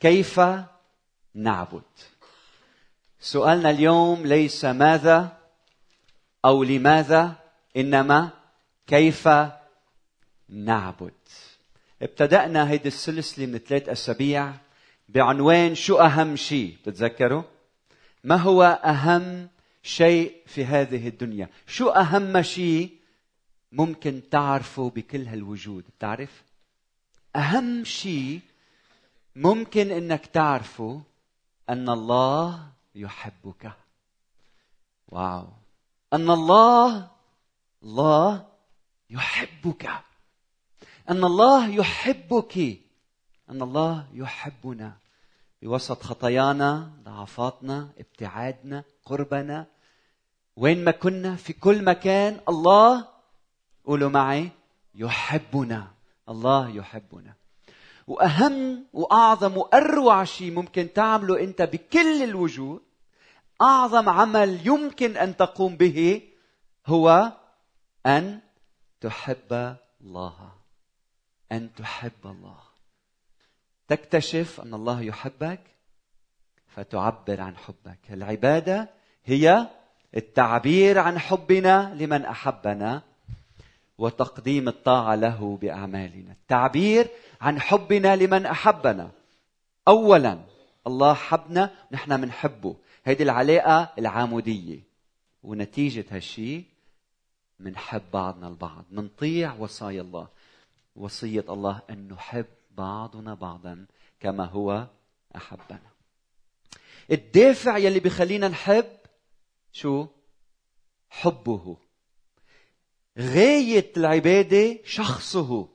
[0.00, 0.40] كيف
[1.34, 1.82] نعبد
[3.20, 5.36] سؤالنا اليوم ليس ماذا
[6.44, 7.34] أو لماذا
[7.76, 8.30] إنما
[8.86, 9.28] كيف
[10.48, 11.12] نعبد
[12.02, 14.52] ابتدأنا هيدي السلسلة من ثلاث أسابيع
[15.08, 17.42] بعنوان شو أهم شيء بتتذكروا؟
[18.24, 19.48] ما هو أهم
[19.82, 22.90] شيء في هذه الدنيا؟ شو أهم شيء
[23.72, 26.42] ممكن تعرفه بكل هالوجود؟ بتعرف؟
[27.36, 28.40] أهم شيء
[29.36, 31.02] ممكن إنك تعرفه
[31.68, 33.72] أن الله يحبك.
[35.08, 35.48] واو.
[36.12, 37.10] أن الله
[37.82, 38.46] الله
[39.10, 39.90] يحبك.
[41.10, 42.56] أن الله يحبك.
[43.50, 44.92] أن الله يحبنا.
[45.62, 49.66] بوسط خطايانا ضعفاتنا ابتعادنا قربنا.
[50.56, 53.08] وين ما كنا في كل مكان الله
[53.84, 54.50] قولوا معي
[54.94, 55.92] يحبنا.
[56.28, 57.45] الله يحبنا.
[58.06, 62.82] وأهم وأعظم وأروع شيء ممكن تعمله أنت بكل الوجود
[63.62, 66.22] أعظم عمل يمكن أن تقوم به
[66.86, 67.32] هو
[68.06, 68.40] أن
[69.00, 70.52] تحب الله.
[71.52, 72.58] أن تحب الله.
[73.88, 75.60] تكتشف أن الله يحبك
[76.68, 77.98] فتعبر عن حبك.
[78.10, 78.88] العبادة
[79.24, 79.68] هي
[80.16, 83.02] التعبير عن حبنا لمن أحبنا.
[83.98, 86.32] وتقديم الطاعة له بأعمالنا.
[86.32, 87.08] التعبير
[87.40, 89.10] عن حبنا لمن أحبنا.
[89.88, 90.38] اولا
[90.86, 94.80] الله حبنا نحن بنحبه هيدي العلاقة العاموديه
[95.42, 96.64] ونتيجة هالشيء
[97.60, 98.84] منحب بعضنا البعض.
[98.90, 100.28] منطيع وصايا الله.
[100.96, 103.86] وصية الله أن نحب بعضنا بعضا
[104.20, 104.86] كما هو
[105.36, 105.90] أحبنا.
[107.10, 108.86] الدافع يلي بخلينا نحب
[109.72, 110.06] شو؟
[111.10, 111.76] حبه.
[113.18, 115.68] غاية العبادة شخصه.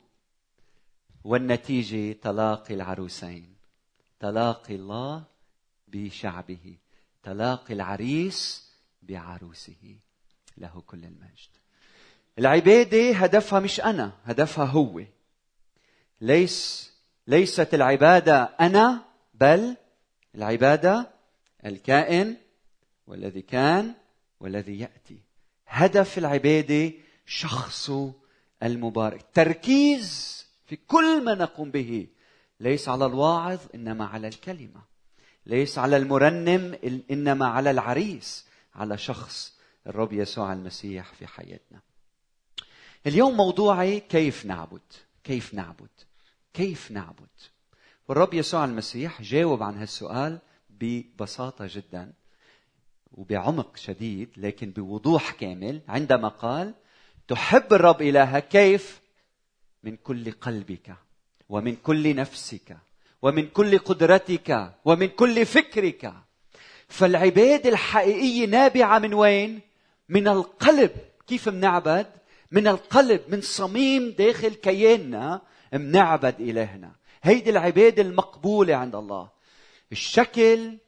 [1.24, 3.54] والنتيجة تلاقي العروسين
[4.20, 5.24] تلاقي الله
[5.88, 6.76] بشعبه
[7.22, 8.70] تلاقي العريس
[9.02, 9.96] بعروسه.
[10.58, 11.50] له كل المجد.
[12.38, 15.02] العبادة هدفها مش أنا هدفها هو.
[16.20, 16.92] ليس
[17.26, 19.76] ليست العبادة أنا بل
[20.34, 21.10] العبادة
[21.66, 22.36] الكائن
[23.06, 23.94] والذي كان
[24.40, 25.18] والذي يأتي.
[25.66, 26.92] هدف العبادة
[27.26, 28.12] شخصه
[28.62, 29.26] المبارك.
[29.34, 32.06] تركيز في كل ما نقوم به.
[32.60, 34.82] ليس على الواعظ إنما على الكلمة.
[35.46, 36.78] ليس على المرنم
[37.10, 38.46] إنما على العريس.
[38.74, 41.80] على شخص الرب يسوع المسيح في حياتنا.
[43.06, 44.80] اليوم موضوعي كيف نعبد؟
[45.24, 45.88] كيف نعبد؟
[46.54, 47.28] كيف نعبد؟
[48.08, 50.38] والرب يسوع المسيح جاوب عن هالسؤال
[50.70, 52.12] ببساطة جدا
[53.12, 55.80] وبعمق شديد لكن بوضوح كامل.
[55.88, 56.74] عندما قال
[57.32, 59.00] تحب الرب إلهك كيف؟
[59.84, 60.94] من كل قلبك
[61.48, 62.76] ومن كل نفسك
[63.22, 66.12] ومن كل قدرتك ومن كل فكرك.
[66.88, 69.60] فالعباده الحقيقيه نابعة من وين؟
[70.08, 70.90] من القلب.
[71.26, 72.06] كيف منعبد؟
[72.50, 75.40] من القلب من صميم داخل كياننا
[75.72, 76.92] منعبد إلهنا.
[77.22, 79.28] هيدي العباده المقبولة عند الله.
[79.92, 80.78] الشكل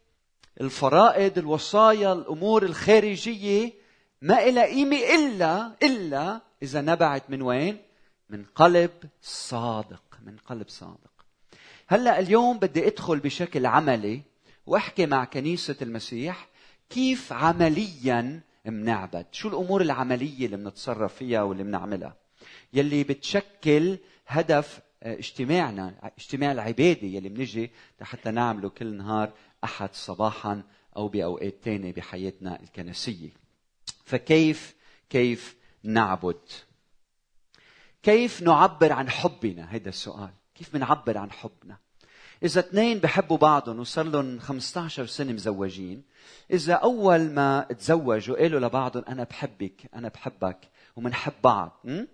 [0.60, 3.83] الفرائض الوصايا الأمور الخارجية
[4.24, 7.78] ما إلها قيمة إلا إلا إذا نبعت من وين؟
[8.30, 8.90] من قلب
[9.22, 11.10] صادق من قلب صادق.
[11.86, 14.22] هلأ اليوم بدي أدخل بشكل عملي
[14.66, 16.48] وأحكي مع كنيسة المسيح
[16.90, 19.26] كيف عمليا منعبد.
[19.32, 22.16] شو الأمور العملية اللي بنتصرف فيها واللي بنعملها
[22.72, 27.70] يلي بتشكل هدف آه، اجتماعنا اجتماع العبادة يلي بنجي
[28.00, 29.32] حتى نعمله كل نهار
[29.64, 30.62] أحد صباحا
[30.96, 33.43] أو بأوقات ثانية بحياتنا الكنسية.
[34.04, 34.74] فكيف
[35.10, 36.40] كيف نعبد؟
[38.02, 40.30] كيف نعبر عن حبنا؟ هذا السؤال.
[40.54, 41.76] كيف بنعبر عن حبنا؟
[42.42, 46.02] إذا اثنين بحبوا بعضهم وصار لهم 15 سنة مزوجين
[46.50, 50.58] إذا أول ما تزوجوا قالوا لبعضهم أنا بحبك أنا بحبك
[50.96, 52.04] ومنحب بعض م?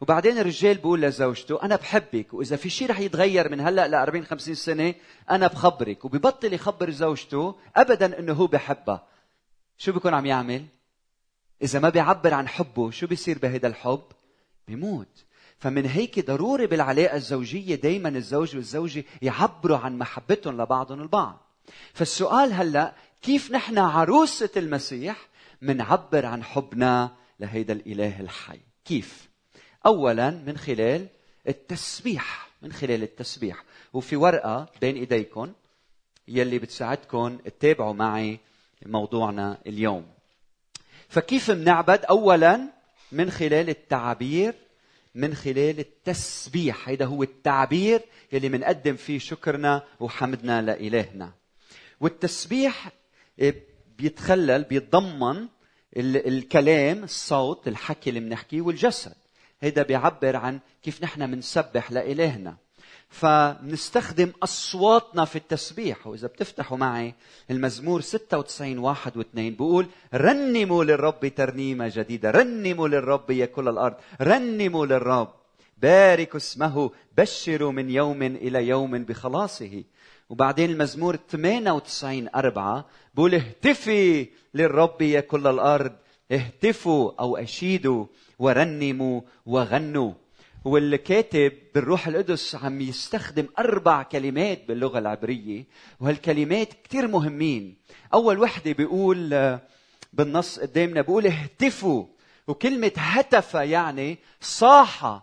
[0.00, 4.24] وبعدين الرجال بيقول لزوجته أنا بحبك وإذا في شيء رح يتغير من هلأ ل 40
[4.24, 4.94] 50 سنة
[5.30, 9.06] أنا بخبرك وببطل يخبر زوجته أبدا إنه هو بحبها.
[9.78, 10.64] شو بيكون عم يعمل؟
[11.62, 14.02] إذا ما بيعبر عن حبه شو بيصير بهذا الحب؟
[14.68, 15.24] بيموت.
[15.58, 21.40] فمن هيك ضروري بالعلاقة الزوجية دايما الزوج والزوجة يعبروا عن محبتهم لبعضهم البعض.
[21.92, 25.28] فالسؤال هلأ كيف نحن عروسة المسيح
[25.62, 27.10] منعبر عن حبنا
[27.40, 29.28] لهيدا الإله الحي؟ كيف؟
[29.86, 31.06] أولا من خلال
[31.48, 33.64] التسبيح من خلال التسبيح.
[33.92, 35.52] وفي ورقة بين إيديكم
[36.28, 38.38] يلي بتساعدكم تتابعوا معي
[38.86, 40.17] موضوعنا اليوم.
[41.08, 42.60] فكيف منعبد أولا
[43.12, 44.54] من خلال التعابير
[45.14, 46.88] من خلال التسبيح.
[46.88, 48.00] هيدا هو التعبير
[48.32, 51.32] يلي منقدم فيه شكرنا وحمدنا لإلهنا.
[52.00, 52.90] والتسبيح
[53.38, 53.62] إيه،
[53.98, 55.46] بيتخلل بيتضمن
[55.96, 59.14] الكلام الصوت الحكي اللي بنحكيه والجسد.
[59.60, 62.56] هيدا بيعبر عن كيف نحن بنسبح لإلهنا.
[63.08, 66.06] فنستخدم أصواتنا في التسبيح.
[66.06, 67.14] وإذا بتفتحوا معي
[67.50, 72.30] المزمور 96 واحد واثنين بيقول رنموا للرب ترنيمة جديدة.
[72.30, 73.94] رنموا للرب يا كل الأرض.
[74.20, 75.28] رنموا للرب.
[75.82, 76.90] باركوا اسمه.
[77.18, 79.84] بشروا من يوم إلى يوم بخلاصه.
[80.30, 85.92] وبعدين المزمور 98 أربعة بقول اهتفي للرب يا كل الأرض.
[86.32, 88.06] اهتفوا أو أشيدوا
[88.38, 90.12] ورنموا وغنوا.
[90.64, 95.64] والكاتب بالروح القدس عم يستخدم أربع كلمات باللغة العبرية
[96.00, 97.76] وهالكلمات كتير مهمين.
[98.14, 99.62] أول وحدة بيقول آه،
[100.12, 102.06] بالنص قدامنا بيقول اهتفوا.
[102.48, 105.20] وكلمة هتف يعني صاح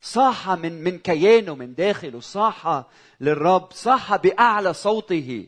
[0.00, 2.84] صاح من من كيانه من داخله صاح
[3.20, 5.46] للرب صاح بأعلى صوته.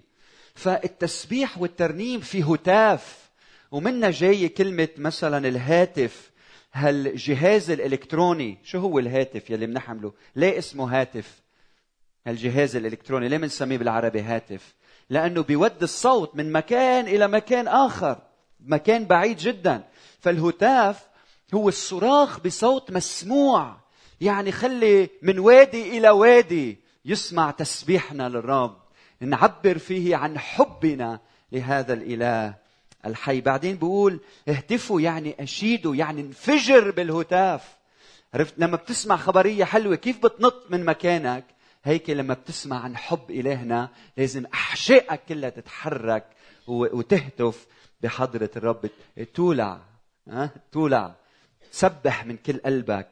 [0.55, 3.31] فالتسبيح والترنيم في هتاف.
[3.71, 6.30] ومنا جاي كلمة مثلا الهاتف.
[6.73, 11.43] هالجهاز الإلكتروني شو هو الهاتف يلي بنحمله ليه اسمه هاتف؟
[12.27, 14.75] الجهاز الإلكتروني ليه بنسميه بالعربي هاتف؟
[15.11, 18.19] لأنه بيودي الصوت من مكان إلى مكان آخر
[18.61, 19.85] مكان بعيد جدا.
[20.21, 21.09] فالهتاف
[21.55, 23.77] هو الصراخ بصوت مسموع.
[24.21, 28.77] يعني خلي من وادي إلى وادي يسمع تسبيحنا للرب.
[29.21, 31.21] نعبر فيه عن حبنا
[31.53, 32.55] لهذا الإله.
[33.06, 33.41] الحي.
[33.41, 37.76] بعدين بقول اهتفوا يعني أشيدوا يعني انفجر بالهتاف.
[38.35, 41.44] عرفت؟ لما بتسمع خبرية حلوة كيف بتنط من مكانك؟
[41.85, 46.26] هيك لما بتسمع عن حب إلهنا لازم أحشائك كلها تتحرك
[46.69, 47.67] وتهتف
[48.00, 48.91] بحضرة الرب.
[49.35, 49.81] تولع
[50.29, 51.14] ها؟ تولع
[51.70, 53.08] سبح من كل قلبك.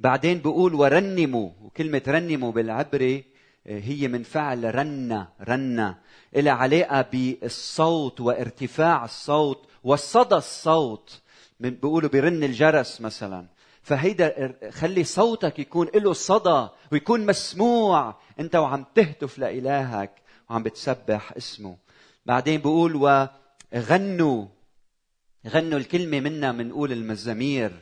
[0.00, 3.24] بعدين بقول ورنموا وكلمة رنموا بالعبري
[3.68, 5.98] هي من فعل رنة رنة.
[6.36, 11.20] إلى علاقة بالصوت وارتفاع الصوت وصدى الصوت.
[11.60, 13.46] بيقولوا برن الجرس مثلا.
[13.82, 18.16] فهيدا خلي صوتك يكون له صدى ويكون مسموع.
[18.40, 20.12] أنت وعم تهتف لإلهك
[20.50, 21.76] وعم بتسبح اسمه.
[22.26, 24.46] بعدين بقول وغنوا
[25.46, 25.78] غنوا.
[25.78, 27.72] الكلمة منا بنقول المزامير.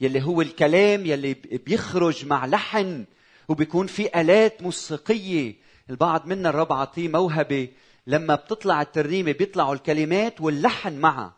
[0.00, 1.34] يلي هو الكلام يلي
[1.66, 3.04] بيخرج مع لحن
[3.48, 5.54] وبيكون في آلات موسيقية.
[5.90, 7.68] البعض منا الرب عطيه موهبة.
[8.06, 11.34] لما بتطلع الترنيمة بيطلعوا الكلمات واللحن معها.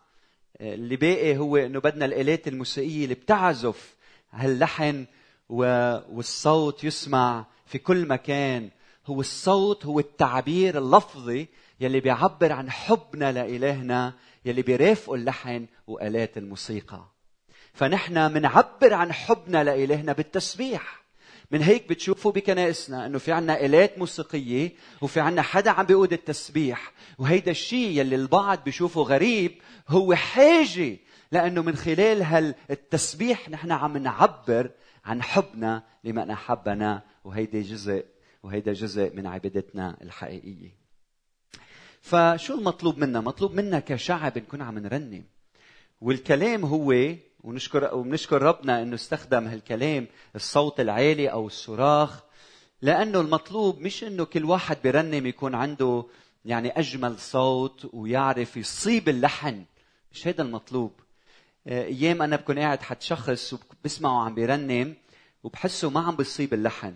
[0.60, 3.94] اللي باقي هو إنه بدنا الآلات الموسيقية اللي بتعزف
[4.30, 5.06] هاللحن
[5.48, 8.70] والصوت يسمع في كل مكان.
[9.06, 11.48] هو الصوت هو التعبير اللفظي
[11.80, 14.14] يلي بيعبر عن حبنا لإلهنا
[14.44, 17.04] يلي بيرافقوا اللحن وآلات الموسيقى.
[17.72, 20.99] فنحن منعبر عن حبنا لإلهنا بالتسبيح.
[21.50, 26.92] من هيك بتشوفوا بكنائسنا إنه في عنا آلات موسيقية وفي عنا حدا عم بيقود التسبيح.
[27.18, 29.58] وهيدا الشيء يلي البعض بيشوفه غريب
[29.88, 30.96] هو حاجة
[31.32, 34.70] لأنه من خلال هالتسبيح نحن عم نعبر
[35.04, 37.02] عن حبنا لمن أحبنا.
[37.24, 38.04] وهيدا جزء
[38.42, 40.80] وهيدا جزء من عبادتنا الحقيقية.
[42.00, 45.24] فشو المطلوب منا؟ مطلوب منا كشعب نكون عم نرنم.
[46.00, 46.94] والكلام هو
[47.44, 50.06] ونشكر وبنشكر ربنا إنه استخدم هالكلام
[50.36, 52.20] الصوت العالي أو الصراخ
[52.82, 56.04] لأنه المطلوب مش إنه كل واحد برنم يكون عنده
[56.44, 59.64] يعني أجمل صوت ويعرف يصيب اللحن
[60.12, 60.92] مش هذا المطلوب.
[61.66, 64.94] آه، أيام أنا بكون قاعد حد شخص وبسمعه عم بيرنم
[65.44, 66.94] وبحسه ما عم بيصيب اللحن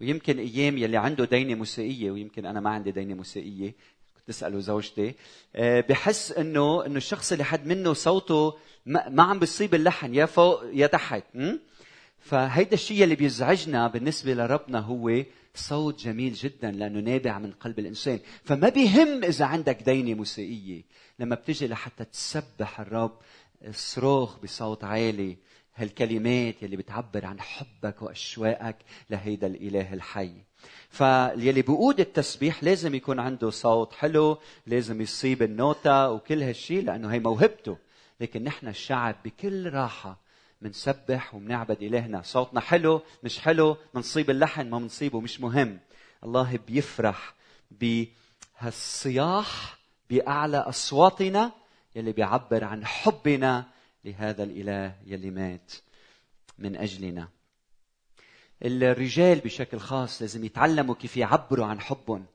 [0.00, 3.74] ويمكن أيام يلي عنده دينة موسيقية ويمكن أنا ما عندي دينة موسيقية
[4.26, 5.14] تساله زوجتي
[5.56, 8.54] آه، بحس انه إنه الشخص اللي حد منه صوته
[8.88, 11.24] ما عم بيصيب اللحن يا فوق يا تحت
[12.20, 15.22] فهيدا الشيء اللي بيزعجنا بالنسبة لربنا هو
[15.54, 18.20] صوت جميل جدا لأنه نابع من قلب الإنسان.
[18.44, 20.82] فما بيهم إذا عندك دينة موسيقية.
[21.18, 23.18] لما بتجي لحتى تسبح الرب
[23.70, 25.36] صراخ بصوت عالي
[25.76, 28.76] هالكلمات يلي بتعبر عن حبك وأشواقك
[29.10, 30.32] لهيدا الإله الحي.
[30.90, 37.18] فاللي بيقود التسبيح لازم يكون عنده صوت حلو لازم يصيب النوتة وكل هالشيء لأنه هي
[37.18, 37.87] موهبته.
[38.20, 40.20] لكن نحن الشعب بكل راحة
[40.62, 42.22] منسبح ومنعبد إلهنا.
[42.22, 45.78] صوتنا حلو مش حلو منصيب اللحن ما منصيبه مش مهم.
[46.24, 47.34] الله بيفرح
[48.60, 49.78] بهالصياح
[50.10, 51.52] بأعلى أصواتنا
[51.96, 53.64] يلي بيعبر عن حبنا
[54.04, 55.72] لهذا الإله يلي مات
[56.58, 57.28] من أجلنا.
[58.62, 62.26] الرجال بشكل خاص لازم يتعلموا كيف يعبروا عن حبهم.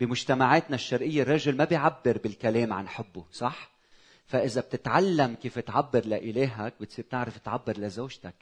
[0.00, 3.73] بمجتمعاتنا الشرقية الرجل ما بيعبر بالكلام عن حبه صح؟
[4.26, 8.34] فإذا بتتعلم كيف تعبر لإلهك بتصير تعرف تعبر لزوجتك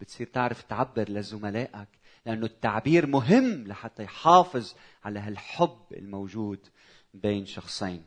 [0.00, 1.88] بتصير تعرف تعبر لزملائك
[2.26, 4.74] لأنه التعبير مهم لحتى يحافظ
[5.04, 6.58] على هالحب الموجود
[7.14, 8.04] بين شخصين.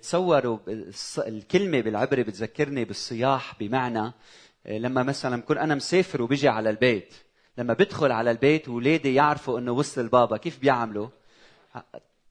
[0.00, 0.58] تصوروا
[1.18, 4.12] الكلمة بالعبري بتذكرني بالصياح بمعنى
[4.66, 7.14] آه، لما مثلا بكون أنا مسافر وبيجي على البيت
[7.58, 11.08] لما بدخل على البيت وولادي يعرفوا إنه وصل البابا كيف بيعملوا؟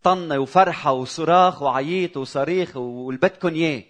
[0.04, 3.84] طنة وفرحة وصراخ وعييط وصريخ واللي بدكم إياه.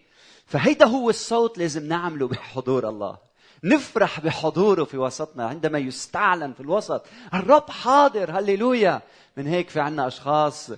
[0.45, 3.17] فهيدا هو الصوت لازم نعمله بحضور الله.
[3.63, 7.05] نفرح بحضوره في وسطنا عندما يستعلن في الوسط.
[7.33, 9.01] الرب حاضر هللويا.
[9.37, 10.71] من هيك في عنا أشخاص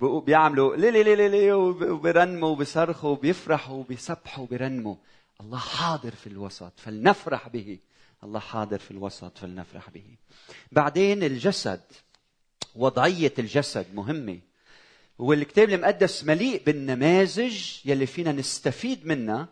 [0.00, 4.94] بيعملوا لي لي لي لي وبيرنموا وبيصرخوا وبيفرحوا وبيسبحوا وبيرنموا.
[5.40, 7.78] الله حاضر في الوسط فلنفرح به.
[8.24, 10.04] الله حاضر في الوسط فلنفرح به.
[10.72, 11.80] بعدين الجسد
[12.76, 14.38] وضعية الجسد مهمة.
[15.22, 19.48] والكتاب المقدس مليء بالنماذج يلي فينا نستفيد منها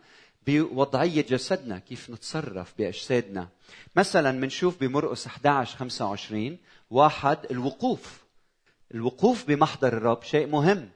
[0.47, 3.49] بوضعية جسدنا كيف نتصرف بأجسادنا.
[3.97, 6.59] مثلا بنشوف بمرقس 11 25
[6.91, 8.25] واحد الوقوف.
[8.95, 10.89] الوقوف بمحضر الرب شيء مهم.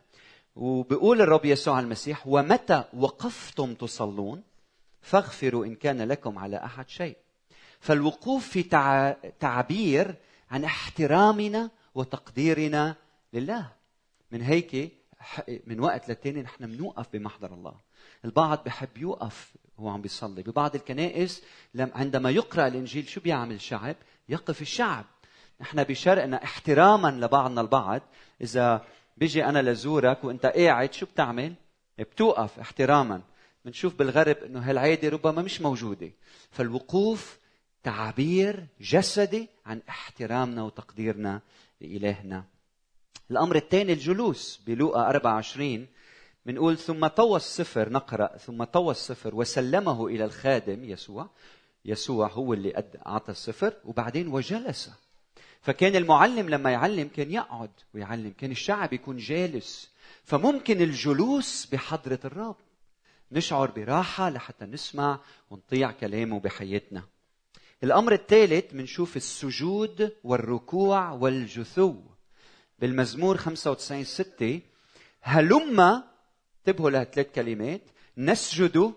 [0.57, 4.43] وبيقول الرب يسوع المسيح ومتى وقفتم تصلون؟
[5.03, 7.17] فاغفروا إن كان لكم على أحد شيء.
[7.81, 8.63] فالوقوف في
[9.41, 10.15] تعبير
[10.51, 12.95] عن احترامنا وتقديرنا
[13.33, 13.84] لله.
[14.35, 14.93] من هيك
[15.67, 17.75] من وقت للتاني نحن بنوقف بمحضر الله.
[18.25, 20.43] البعض بحب يوقف وهو عم بيصلي.
[20.43, 21.43] ببعض الكنائس
[21.79, 23.97] عندما يقرأ الإنجيل شو بيعمل الشعب؟
[24.29, 25.05] يقف الشعب.
[25.61, 28.03] نحن بشرقنا احتراما لبعضنا البعض.
[28.41, 28.87] إذا
[29.17, 31.55] بيجي أنا لزورك وأنت قاعد شو بتعمل؟
[31.99, 33.23] بتوقف احتراما.
[33.65, 36.11] بنشوف بالغرب إنه هالعادة ربما مش موجودة.
[36.51, 37.39] فالوقوف
[37.83, 41.41] تعبير جسدي عن احترامنا وتقديرنا
[41.81, 42.45] لإلهنا.
[43.31, 45.87] الأمر الثاني الجلوس بلوقا 24
[46.47, 51.31] بنقول ثم طوى السفر نقرأ ثم طوى السفر وسلمه إلى الخادم يسوع.
[51.85, 54.91] يسوع هو اللي أعطى السفر وبعدين وجلس.
[55.61, 59.91] فكان المعلم لما يعلم كان يقعد ويعلم كان الشعب يكون جالس.
[60.25, 62.57] فممكن الجلوس بحضرة الرب.
[63.33, 67.03] نشعر براحة لحتى نسمع ونطيع كلامه بحياتنا.
[67.85, 72.14] الأمر الثالث بنشوف السجود والركوع والجثو.
[72.85, 74.61] بالمزمور 95 6
[75.21, 76.05] هلما
[76.59, 77.81] انتبهوا لهالثلاث كلمات
[78.19, 78.93] نسجد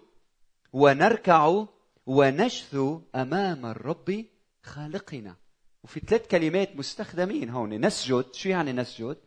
[0.73, 1.65] ونركع
[2.05, 4.25] ونجثو أمام الرب
[4.63, 5.35] خالقنا.
[5.83, 7.85] وفي ثلاث كلمات مستخدمين هون.
[7.85, 9.17] نسجد شو يعني نسجد؟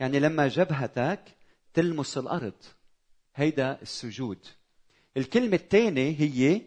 [0.00, 1.22] يعني لما جبهتك
[1.74, 2.62] تلمس الأرض.
[3.36, 4.46] هيدا السجود.
[5.16, 6.62] الكلمة الثانية هي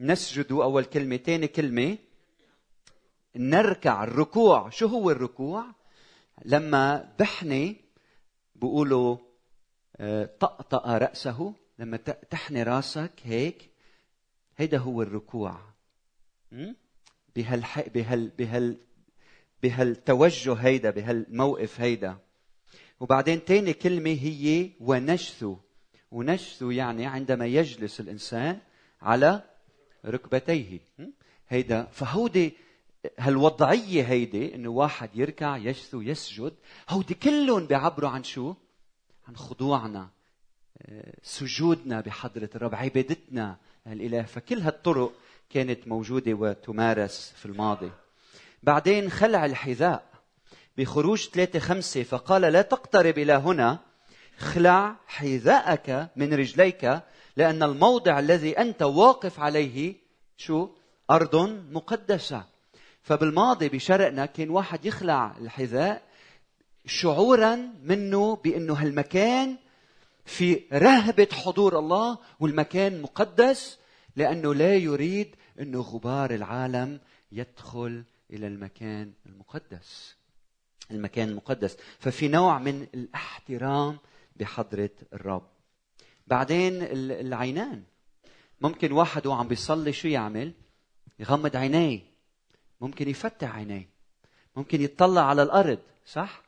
[0.00, 0.52] نسجد.
[0.52, 1.98] أول كلمة ثاني كلمة
[3.36, 4.70] نركع الركوع.
[4.70, 5.79] شو هو الركوع؟
[6.44, 7.76] لما بحني
[8.54, 9.16] بيقولوا
[9.96, 11.54] آه، طقطق رأسه.
[11.78, 11.96] لما
[12.30, 13.70] تحني راسك هيك
[14.56, 15.60] هيدا هو الركوع.
[17.36, 18.76] بهال بهال بهال
[19.62, 22.18] بهالتوجه هيدا بهالموقف هيدا.
[23.00, 25.56] وبعدين تاني كلمة هي ونجثو
[26.10, 28.58] ونجثو يعني عندما يجلس الإنسان
[29.02, 29.42] على
[30.06, 30.80] ركبتيه.
[31.48, 32.56] هيدا فهودي
[33.18, 36.54] هالوضعية هيدي إنه واحد يركع يجثو يسجد
[36.88, 38.54] هودي كلهم بيعبروا عن شو؟
[39.28, 40.08] عن خضوعنا
[40.82, 45.12] آه، سجودنا بحضرة الرب عبادتنا الإله فكل هالطرق
[45.50, 47.90] كانت موجودة وتمارس في الماضي
[48.62, 50.10] بعدين خلع الحذاء
[50.78, 53.78] بخروج ثلاثة خمسة فقال لا تقترب إلى هنا
[54.38, 57.02] اخلع حذاءك من رجليك
[57.36, 59.94] لأن الموضع الذي أنت واقف عليه
[60.36, 60.68] شو؟
[61.10, 61.36] أرض
[61.70, 62.44] مقدسة
[63.10, 66.02] فبالماضي بشرقنا كان واحد يخلع الحذاء
[66.86, 69.56] شعورا منه بأنه هالمكان
[70.24, 73.78] في رهبة حضور الله والمكان مقدس
[74.16, 77.00] لأنه لا يريد أنه غبار العالم
[77.32, 80.16] يدخل إلى المكان المقدس.
[80.90, 81.76] المكان المقدس.
[81.98, 83.98] ففي نوع من الاحترام
[84.36, 85.48] بحضرة الرب.
[86.26, 87.82] بعدين العينان.
[88.60, 90.52] ممكن واحد وعم بيصلي شو يعمل؟
[91.18, 92.09] يغمض عينيه.
[92.80, 93.88] ممكن يفتح عينيه.
[94.56, 96.42] ممكن يطلع على الأرض صح؟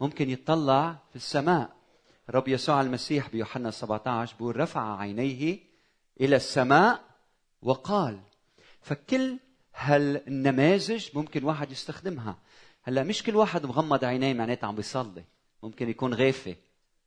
[0.00, 1.76] ممكن يطلع في السماء.
[2.30, 5.58] رب يسوع المسيح بيوحنا 17 بيقول رفع عينيه
[6.20, 7.00] إلى السماء
[7.62, 8.20] وقال
[8.82, 9.38] فكل
[9.74, 12.38] هالنماذج ممكن واحد يستخدمها.
[12.82, 15.24] هلا مش كل واحد مغمض عينيه معناتها عم بيصلي.
[15.62, 16.56] ممكن يكون غافي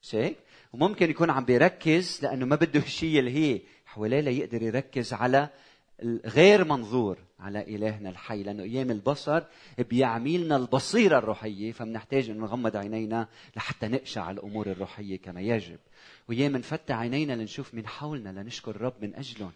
[0.02, 0.38] مش هيك؟
[0.74, 5.50] وممكن يكون عم بيركز لأنه ما بده الشيء اللي هي حواليه ليقدر يركز على
[6.26, 9.44] غير منظور على إلهنا الحي لأنه أيام البصر
[9.90, 15.80] بيعمي لنا البصيرة الروحية فبنحتاج انه نغمض عينينا لحتى نقشع الأمور الروحية كما يجب.
[16.30, 19.52] وايام نفتح عينينا لنشوف من حولنا لنشكر الرب من أجلهم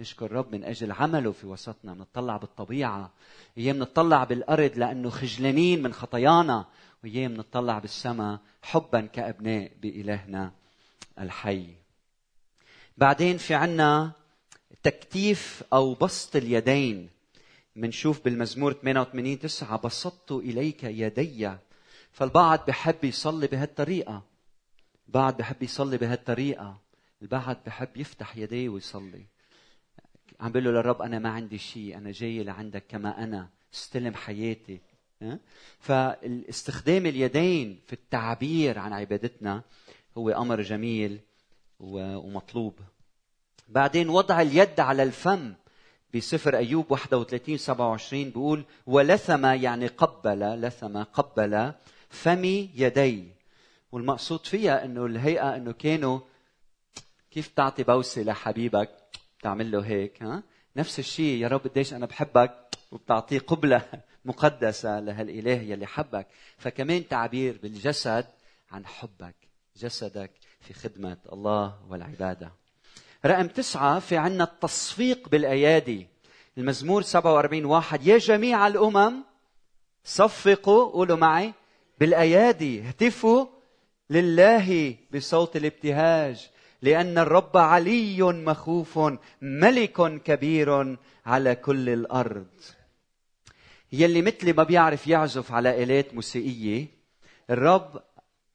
[0.00, 1.94] نشكر رب من أجل عمله في وسطنا.
[1.94, 3.12] بنطلع بالطبيعة
[3.58, 6.66] أيام بنطلع بالأرض لأنه خجلانين من خطايانا
[7.04, 10.52] وأيام بنطلع بالسماء حبا كأبناء بإلهنا
[11.18, 11.66] الحي.
[12.98, 14.12] بعدين في عنا
[14.84, 17.08] تكتيف أو بسط اليدين.
[17.76, 21.52] منشوف بالمزمور 88 9 بسطت إليك يدي.
[22.12, 24.22] فالبعض بحب يصلي بهالطريقة.
[25.08, 26.78] بعض بحب يصلي بهالطريقة.
[27.22, 29.24] البعض بحب يفتح يديه ويصلي.
[30.40, 33.48] عم بقول له للرب أنا ما عندي شيء أنا جاي لعندك كما أنا.
[33.74, 34.80] استلم حياتي.
[35.78, 39.62] فاستخدام اليدين في التعبير عن عبادتنا
[40.18, 41.20] هو أمر جميل
[41.80, 42.78] ومطلوب.
[43.68, 45.54] بعدين وضع اليد على الفم
[46.14, 51.72] بسفر أيوب 31 27 بيقول ولثم يعني قبل لثم قبل
[52.08, 53.32] فمي يدي.
[53.92, 56.20] والمقصود فيها إنه الهيئة إنه كانوا
[57.30, 58.90] كيف تعطي بوسة لحبيبك؟
[59.42, 60.42] تعمل له هيك ها؟
[60.76, 62.54] نفس الشيء يا رب قديش أنا بحبك
[62.92, 63.82] وبتعطيه قبلة
[64.24, 66.26] مقدسة لهالإله يلي حبك.
[66.58, 68.26] فكمان تعبير بالجسد
[68.70, 69.34] عن حبك
[69.76, 70.30] جسدك
[70.60, 72.63] في خدمة الله والعبادة.
[73.26, 76.06] رقم تسعة في عنا التصفيق بالأيادي.
[76.58, 78.06] المزمور 47 واحد.
[78.06, 79.14] يا جميع الأمم
[80.04, 81.52] صفقوا قولوا معي
[82.00, 82.82] بالأيادي.
[82.82, 83.46] اهتفوا
[84.10, 86.50] لله بصوت الابتهاج
[86.82, 89.00] لأن الرب علي مخوف
[89.42, 92.46] ملك كبير على كل الأرض.
[93.92, 96.86] يلي مثلي ما بيعرف يعزف على آلات موسيقية
[97.50, 98.02] الرب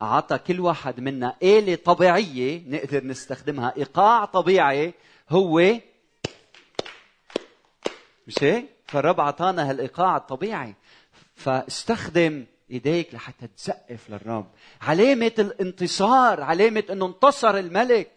[0.01, 3.73] أعطى كل واحد منا آلة طبيعية نقدر نستخدمها.
[3.77, 4.93] إيقاع طبيعي
[5.29, 5.59] هو
[8.27, 10.75] مش هيك؟ فالرب أعطانا هالإيقاع الطبيعي.
[11.35, 14.47] فاستخدم إيديك لحتى تسقف للرب.
[14.81, 18.11] علامة الانتصار علامة إنه انتصر الملك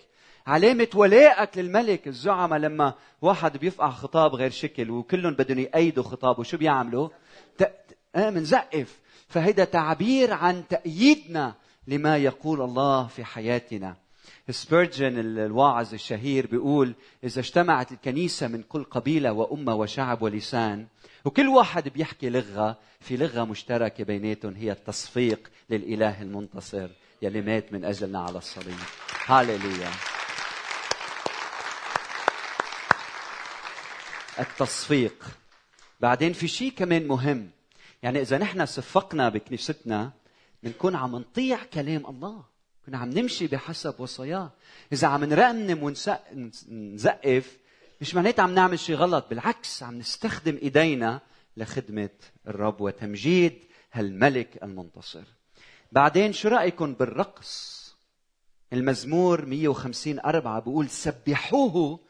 [0.46, 2.08] علامة ولائك للملك.
[2.08, 7.08] الزعماء لما واحد بيفقع خطاب غير شكل وكلهم بدهم يأيدوا خطابه شو بيعملوا؟
[8.16, 8.98] آه منزقف.
[9.28, 11.54] فهيدا تعبير عن تأييدنا
[11.86, 13.96] لما يقول الله في حياتنا.
[14.50, 20.86] سبيرجن الواعظ الشهير بيقول إذا اجتمعت الكنيسة من كل قبيلة وأمة وشعب ولسان
[21.25, 26.88] وكل واحد بيحكي لغة في لغة مشتركة بيناتهم هي التصفيق للإله المنتصر
[27.23, 28.78] يلي مات من أجلنا على الصليب.
[29.26, 29.90] هاليلويا
[34.38, 35.25] التصفيق.
[36.00, 37.50] بعدين في شيء كمان مهم.
[38.02, 40.12] يعني إذا نحن صفقنا بكنيستنا
[40.62, 42.44] بنكون عم نطيع كلام الله.
[42.86, 44.50] كنا عم نمشي بحسب وصاياه.
[44.92, 47.58] إذا عم نرنم ونزقف
[48.00, 51.20] مش معناتها عم نعمل شيء غلط بالعكس عم نستخدم إيدينا
[51.56, 52.10] لخدمة
[52.48, 53.58] الرب وتمجيد
[53.92, 55.25] هالملك المنتصر.
[55.92, 57.82] بعدين شو رأيكم بالرقص؟
[58.72, 62.00] المزمور 150 أربعة بيقول سبحوه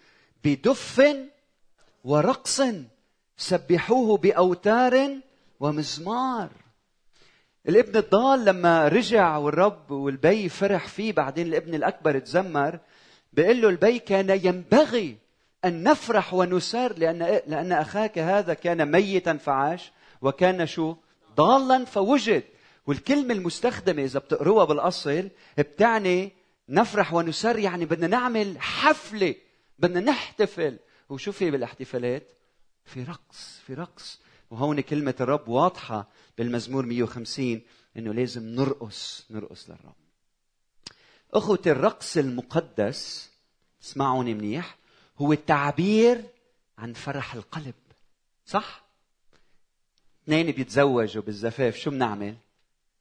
[0.45, 1.03] بدف
[2.05, 2.63] ورقص
[3.37, 5.21] سبحوه بأوتار
[5.61, 6.51] ومزمار.
[7.69, 12.79] الابن الضال لما رجع والرب والبي فرح فيه بعدين الابن الأكبر تزمر
[13.33, 15.17] بيقول له البي كان ينبغي
[15.65, 20.97] أن نفرح ونسر لأن لأن أخاك هذا كان ميتا فعاش وكان شو؟
[21.37, 22.43] ضالا فوجد.
[22.87, 26.33] والكلمة المستخدمة إذا بتقروها بالأصل بتعني
[26.69, 29.35] نفرح ونسر يعني بدنا نعمل حفلة
[29.79, 30.79] بدنا نحتفل.
[31.09, 32.33] وشو في بالاحتفالات؟
[32.85, 34.21] في رقص في رقص.
[34.53, 37.61] وهون كلمة الرب واضحة بالمزمور 150
[37.97, 39.95] إنه لازم نرقص نرقص للرب.
[41.35, 43.31] اخوتي الرقص المقدس
[43.83, 44.77] اسمعوني منيح
[45.19, 46.25] هو التعبير
[46.79, 47.75] عن فرح القلب
[48.47, 48.85] صح؟
[50.25, 52.37] اثنين بيتزوجوا بالزفاف شو بنعمل؟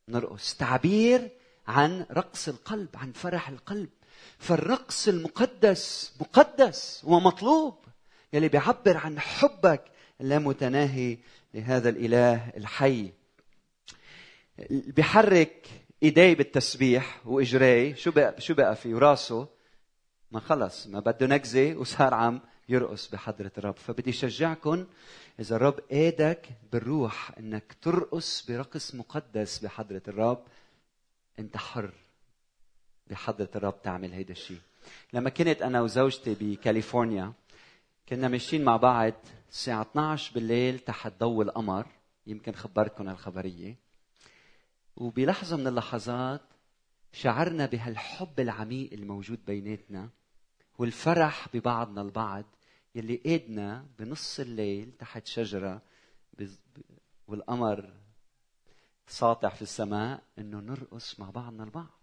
[0.10, 1.30] نرقص تعبير
[1.68, 3.90] عن رقص القلب عن فرح القلب
[4.40, 7.76] فالرقص المقدس مقدس ومطلوب
[8.34, 11.18] يلي بيعبر عن حبك اللامتناهي
[11.54, 13.12] لهذا الإله الحي.
[14.70, 15.68] بحرك
[16.04, 19.48] ايديه بالتسبيح واجريه شو بقى شو بقى في راسه؟
[20.32, 23.76] ما خلص ما بده نكزة وصار عم يرقص بحضرة الرب.
[23.78, 24.86] فبدي شجعكم
[25.40, 30.44] إذا الرب قادك بالروح إنك ترقص برقص مقدس بحضرة الرب
[31.40, 31.92] أنت حر
[33.08, 34.60] بحضرة الرب تعمل هيدا الشيء
[35.14, 37.34] لما كنت أنا وزوجتي بكاليفورنيا
[38.10, 39.14] كنا ماشيين مع بعض
[39.52, 41.88] الساعة 12 بالليل تحت ضوء القمر
[42.28, 43.76] يمكن خبرتكم الخبرية.
[44.96, 46.42] وبلحظة من اللحظات
[47.14, 50.10] شعرنا بهالحب العميق الموجود بيناتنا
[50.78, 52.46] والفرح ببعضنا البعض
[52.96, 55.82] يلي قادنا بنص الليل تحت شجرة
[57.28, 57.94] والقمر
[59.08, 62.02] ساطع في السماء إنه نرقص مع بعضنا البعض.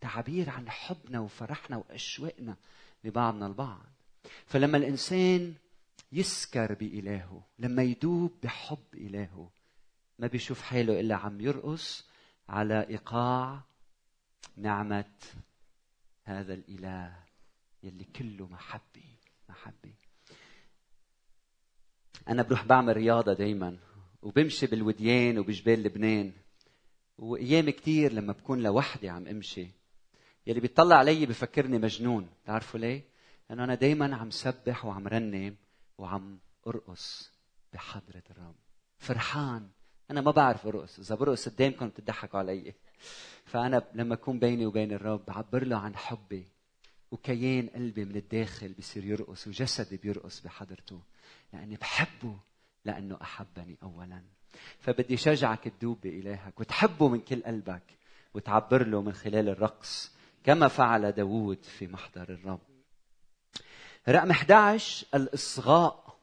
[0.00, 2.56] تعبير عن حبنا وفرحنا واشواقنا
[3.04, 3.86] لبعضنا البعض.
[4.46, 5.54] فلما الإنسان
[6.12, 9.50] يسكر بإلهه لما يدوب بحب إلهه.
[10.18, 12.06] ما بيشوف حاله إلا عم يرقص
[12.48, 13.60] على إيقاع
[14.56, 15.14] نعمة
[16.24, 17.16] هذا الإله
[17.82, 19.16] يلي كله محبة
[19.48, 19.92] محبة
[22.28, 23.78] أنا بروح بعمل رياضة دايما
[24.22, 26.32] وبمشي بالوديان وبجبال لبنان.
[27.18, 29.66] وأيام كتير لما بكون لوحدي عم أمشي.
[30.46, 33.04] يلي بيطلع علي بفكرني مجنون تعرفوا ليه؟
[33.50, 35.56] لأنه أنا دايما عم سبح وعم رنم
[36.00, 37.30] وعم أرقص
[37.72, 38.54] بحضرة الرب
[38.98, 39.68] فرحان.
[40.10, 40.98] أنا ما بعرف أرقص.
[40.98, 42.74] إذا برقص قدامكم بتضحكوا علي.
[43.44, 46.46] فأنا لما أكون بيني وبين الرب بعبر له عن حبي.
[47.10, 51.02] وكيان قلبي من الداخل بصير يرقص وجسدي بيرقص بحضرته.
[51.52, 52.38] لأني بحبه.
[52.84, 54.22] لأنه أحبني أولا.
[54.78, 57.98] فبدي شجعك تدوب بإلهك وتحبه من كل قلبك.
[58.34, 60.14] وتعبر له من خلال الرقص.
[60.44, 62.69] كما فعل داوود في محضر الرب.
[64.08, 66.16] رقم 11 الإصغاء.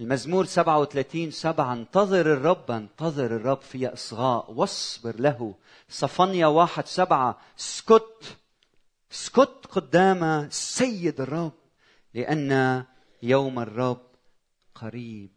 [0.00, 4.50] المزمور 37 سبعة انتظر الرب انتظر الرب في إصغاء.
[4.52, 5.54] واصبر له.
[5.88, 8.36] صفنيا واحد سبعة اسكت.
[9.12, 11.52] اسكت قدام سيد الرب
[12.14, 12.84] لأن
[13.22, 14.06] يوم الرب
[14.74, 15.30] قريب.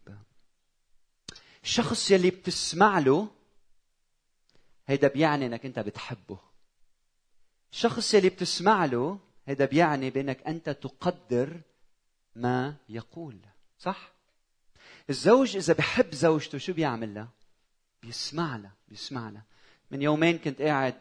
[1.64, 3.28] الشخص يلي بتسمع له
[4.86, 6.38] هيدا بيعني إنك أنت بتحبه.
[7.72, 11.60] الشخص يلي بتسمع له هذا بيعني بأنك أنت تقدر
[12.36, 13.38] ما يقول.
[13.78, 14.12] صح؟
[15.10, 17.28] الزوج إذا بحب زوجته شو بيعمل لها
[18.02, 19.42] بيسمع لها بيسمع لها
[19.90, 20.94] من يومين كنت قاعد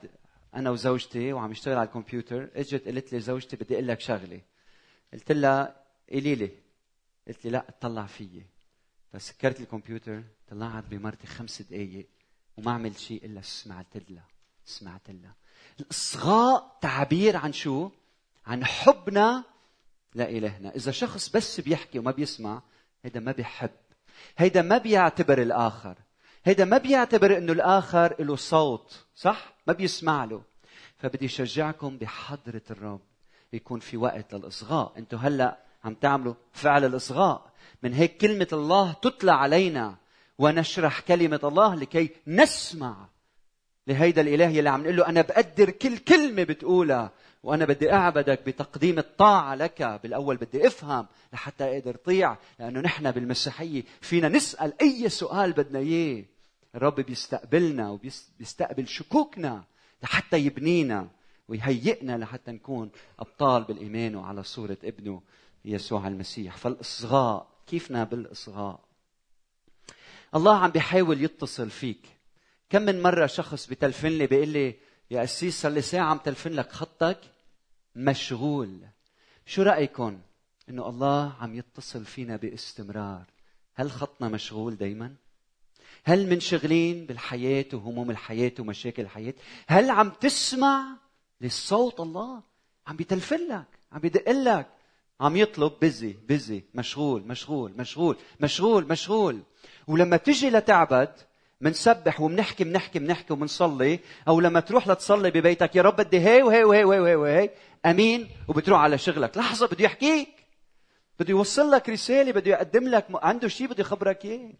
[0.55, 4.41] أنا وزوجتي وعم اشتغل على الكمبيوتر إجت قالت لي زوجتي بدي أقول لك شغلة.
[5.13, 6.51] قلت لها قولي لي.
[7.27, 8.45] قلت لي لا اطلع فيي.
[9.13, 12.08] فسكرت الكمبيوتر طلعت بمرتي خمس دقائق
[12.58, 14.27] وما عملت شيء إلا سمعت لها
[14.65, 15.36] سمعت لها.
[15.79, 17.89] الإصغاء تعبير عن شو؟
[18.47, 19.43] عن حبنا
[20.15, 22.62] لإلهنا إذا شخص بس بيحكي وما بيسمع
[23.03, 23.71] هيدا ما بيحب.
[24.38, 25.95] هيدا ما بيعتبر الآخر.
[26.43, 30.41] هيدا ما بيعتبر إنه الآخر له صوت صح؟ ما بيسمع له.
[30.97, 33.01] فبدي اشجعكم بحضرة الرب
[33.53, 34.93] يكون في وقت للإصغاء.
[34.97, 37.51] أنتم هلأ عم تعملوا فعل الإصغاء.
[37.84, 39.95] من هيك كلمة الله تتلى علينا
[40.38, 43.10] ونشرح كلمة الله لكي نسمع
[43.88, 47.12] لهيدا الإله يلي عم نقول له أنا بقدر كل كلمة بتقولها
[47.45, 53.84] وأنا بدي أعبدك بتقديم الطاعة لك بالأول بدي أفهم لحتى أقدر طيع لأنه نحن بالمسيحية
[54.02, 56.24] فينا نسأل أي سؤال بدنا إياه.
[56.76, 59.63] الرب بيستقبلنا وبيستقبل شكوكنا
[60.04, 61.08] لحتى يبنينا
[61.48, 65.21] ويهيئنا لحتى نكون أبطال بالإيمان وعلى صورة ابنه
[65.65, 66.58] يسوع المسيح.
[66.58, 68.80] فالإصغاء كيفنا بالإصغاء؟
[70.36, 72.14] الله عم بيحاول يتصل فيك.
[72.69, 74.75] كم من مرة شخص بتلفن لي بيقول لي
[75.12, 77.19] يا قسيس صار لي ساعة عم تلفن لك خطك
[77.95, 78.80] مشغول.
[79.45, 80.19] شو رأيكم؟
[80.69, 83.23] إنه الله عم يتصل فينا باستمرار.
[83.75, 85.15] هل خطنا مشغول دائما
[86.04, 89.34] هل منشغلين بالحياة وهموم الحياة ومشاكل الحياة؟
[89.67, 90.97] هل عم تسمع
[91.41, 92.43] لصوت الله؟
[92.88, 94.67] عم بيتلفن لك، عم بيدق لك،
[95.19, 99.41] عم يطلب بزي بزي مشغول مشغول مشغول مشغول مشغول.
[99.88, 101.13] ولما تجي لتعبد
[101.62, 106.63] منسبح ومنحكي منحكي منحكي ومنصلي أو لما تروح لتصلي ببيتك يا رب بدي هي وهي
[106.63, 107.50] وهي وهي وهي, وهي.
[107.86, 109.38] أمين وبتروح على شغلك.
[109.38, 110.46] لحظة بده يحكيك.
[111.20, 114.54] بده يوصل لك رسالة بده يقدم لك عنده شيء بده يخبرك إياه.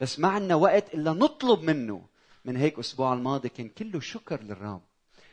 [0.00, 2.06] بس ما عندنا وقت إلا نطلب منه.
[2.44, 4.82] من هيك أسبوع الماضي كان كله شكر للرب.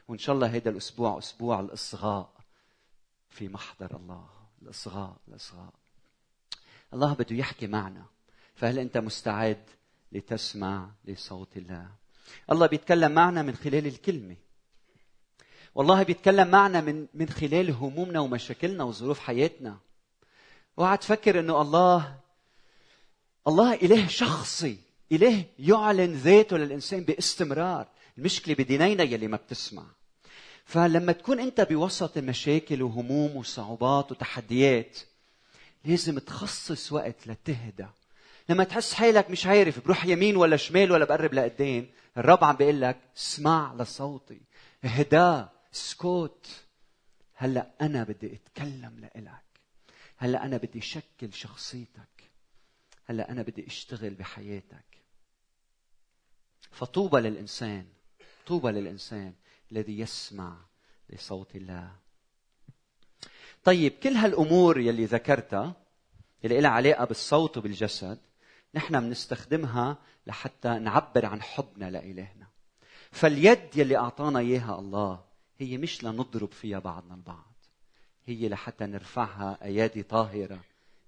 [0.08, 2.34] وإن شاء الله هذا الأسبوع أسبوع الإصغاء
[3.30, 4.26] في محضر الله.
[4.62, 5.74] الإصغاء الإصغاء.
[6.94, 8.06] الله بده يحكي معنا.
[8.56, 9.64] فهل أنت مستعد
[10.12, 11.88] لتسمع لصوت الله.
[12.52, 14.36] الله بيتكلم معنا من خلال الكلمة.
[15.76, 19.78] والله بيتكلم معنا من من خلال همومنا ومشاكلنا وظروف حياتنا.
[20.80, 22.20] اوعى تفكر إنه الله
[23.48, 24.78] الله إله شخصي.
[25.12, 27.88] إله يعلن ذاته للإنسان باستمرار.
[28.18, 29.84] المشكلة بدينينا يلي ما بتسمع.
[30.66, 35.00] فلما تكون أنت بوسط مشاكل وهموم وصعوبات وتحديات
[35.86, 37.88] لازم تخصص وقت لتهدى
[38.52, 41.88] لما تحس حالك مش عارف بروح يمين ولا شمال ولا بقرب لقدام
[42.18, 44.42] الرب عم بيقول لك اسمع لصوتي.
[44.84, 46.66] اهدى اسكت.
[47.34, 49.44] هلا أنا بدي أتكلم لإلك.
[50.18, 52.32] هلا أنا بدي شكل شخصيتك.
[53.06, 54.98] هلا أنا بدي أشتغل بحياتك.
[56.72, 57.86] فطوبى للإنسان
[58.48, 59.34] طوبى للإنسان
[59.72, 60.58] الذي يسمع
[61.10, 61.92] لصوت الله.
[63.64, 65.76] طيب كل هالأمور يلي ذكرتها
[66.44, 68.20] يلي لها علاقة بالصوت وبالجسد
[68.76, 72.48] نحن بنستخدمها لحتى نعبر عن حبنا لإلهنا.
[73.12, 75.24] فاليد يلي أعطانا إياها الله
[75.60, 77.54] هي مش لنضرب فيها بعضنا البعض.
[78.26, 80.60] هي لحتى نرفعها أيادي طاهرة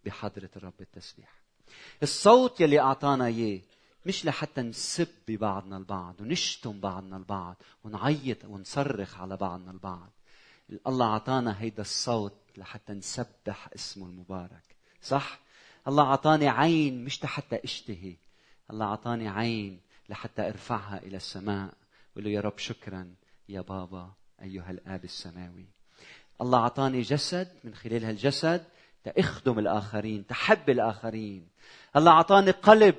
[0.06, 1.34] بحضرة الرب التسبيح.
[2.04, 3.62] الصوت يلي أعطانا إياه
[4.06, 10.10] مش لحتى نسب ببعضنا البعض ونشتم بعضنا البعض ونعيط ونصرخ على بعضنا البعض.
[10.88, 14.76] الله أعطانا هيدا الصوت لحتى نسبح اسمه المبارك.
[15.02, 15.40] صح؟
[15.88, 18.16] الله أعطاني عين مش لحتى أشتهي.
[18.72, 21.74] الله أعطاني عين لحتى أرفعها إلى السماء.
[22.12, 23.14] وقول له يا رب شكرا
[23.50, 25.66] يا بابا أيها الآب السماوي.
[26.42, 28.66] الله أعطاني جسد من خلال هالجسد
[29.16, 31.48] تخدم الآخرين تحب الآخرين.
[31.96, 32.96] الله أعطاني قلب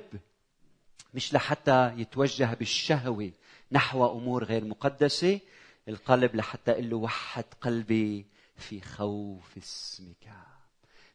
[1.13, 3.31] مش لحتى يتوجه بالشهوة
[3.71, 5.39] نحو أمور غير مقدسة.
[5.87, 8.25] القلب لحتى أقول له وحد قلبي
[8.57, 10.33] في خوف اسمك.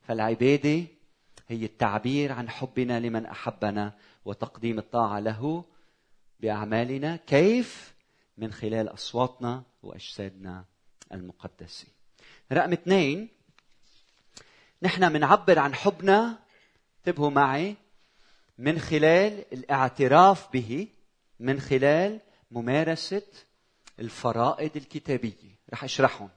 [0.02, 0.86] فالعبادة
[1.50, 5.64] هي التعبير عن حبنا لمن أحبنا وتقديم الطاعة له
[6.40, 7.94] بأعمالنا كيف
[8.38, 10.64] من خلال أصواتنا وأجسادنا
[11.12, 11.86] المقدسة.
[12.52, 13.28] رقم اثنين
[14.82, 16.38] نحن بنعبر عن حبنا
[16.98, 17.76] انتبهوا معي
[18.58, 20.88] من خلال الاعتراف به
[21.40, 23.26] من خلال ممارسة
[23.98, 25.58] الفرائض الكتابية.
[25.72, 26.28] رح أشرحهم.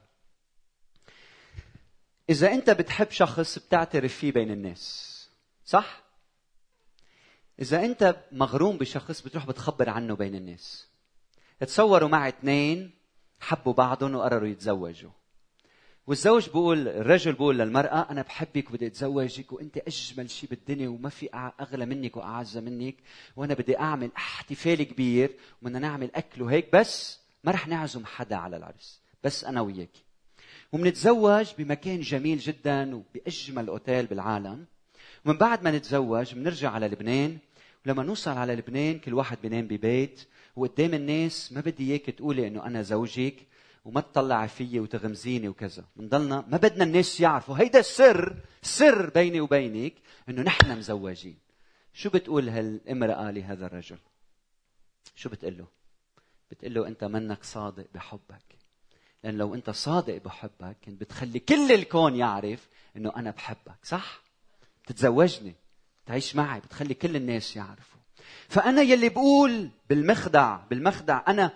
[2.30, 5.14] إذا أنت بتحب شخص بتعترف فيه بين الناس.
[5.64, 6.02] صح؟
[7.60, 10.88] إذا أنت مغروم بشخص بتروح بتخبر عنه بين الناس.
[11.60, 12.90] تصوروا مع اثنين
[13.40, 15.10] حبوا بعضهم وقرروا يتزوجوا.
[16.06, 21.28] والزوج بيقول الرجل بيقول للمرأة أنا بحبك وبدي أتزوجك وأنت أجمل شيء بالدنيا وما في
[21.60, 22.94] أغلى منك وأعز منك
[23.36, 28.56] وأنا بدي أعمل احتفال كبير وبدنا نعمل أكل وهيك بس ما رح نعزم حدا على
[28.56, 30.03] العرس بس أنا وياك.
[30.74, 34.66] ومنتزوج بمكان جميل جدا وبأجمل أوتيل بالعالم.
[35.24, 37.38] ومن بعد ما نتزوج بنرجع على لبنان.
[37.86, 40.28] ولما نوصل على لبنان كل واحد بينام ببيت.
[40.56, 43.34] وقدام الناس ما بدي إياك تقولي إنه أنا زوجك
[43.84, 45.84] وما تطلعي فيي وتغمزيني وكذا.
[45.96, 47.58] بنضلنا ما بدنا الناس يعرفوا.
[47.58, 49.94] هيدا السر سر بيني وبينك
[50.28, 51.36] إنه نحن مزوجين.
[51.92, 53.98] شو بتقول هالامرأة لهذا الرجل؟
[55.14, 55.66] شو بتقول له؟
[56.50, 58.63] بتقول له أنت منك صادق بحبك.
[59.24, 64.22] لأن لو أنت صادق بحبك كنت بتخلي كل الكون يعرف إنه أنا بحبك صح
[64.84, 65.54] بتتزوجني
[66.06, 68.00] تعيش معي بتخلي كل الناس يعرفوا
[68.48, 71.50] فأنا يلي بقول بالمخدع بالمخدع أنا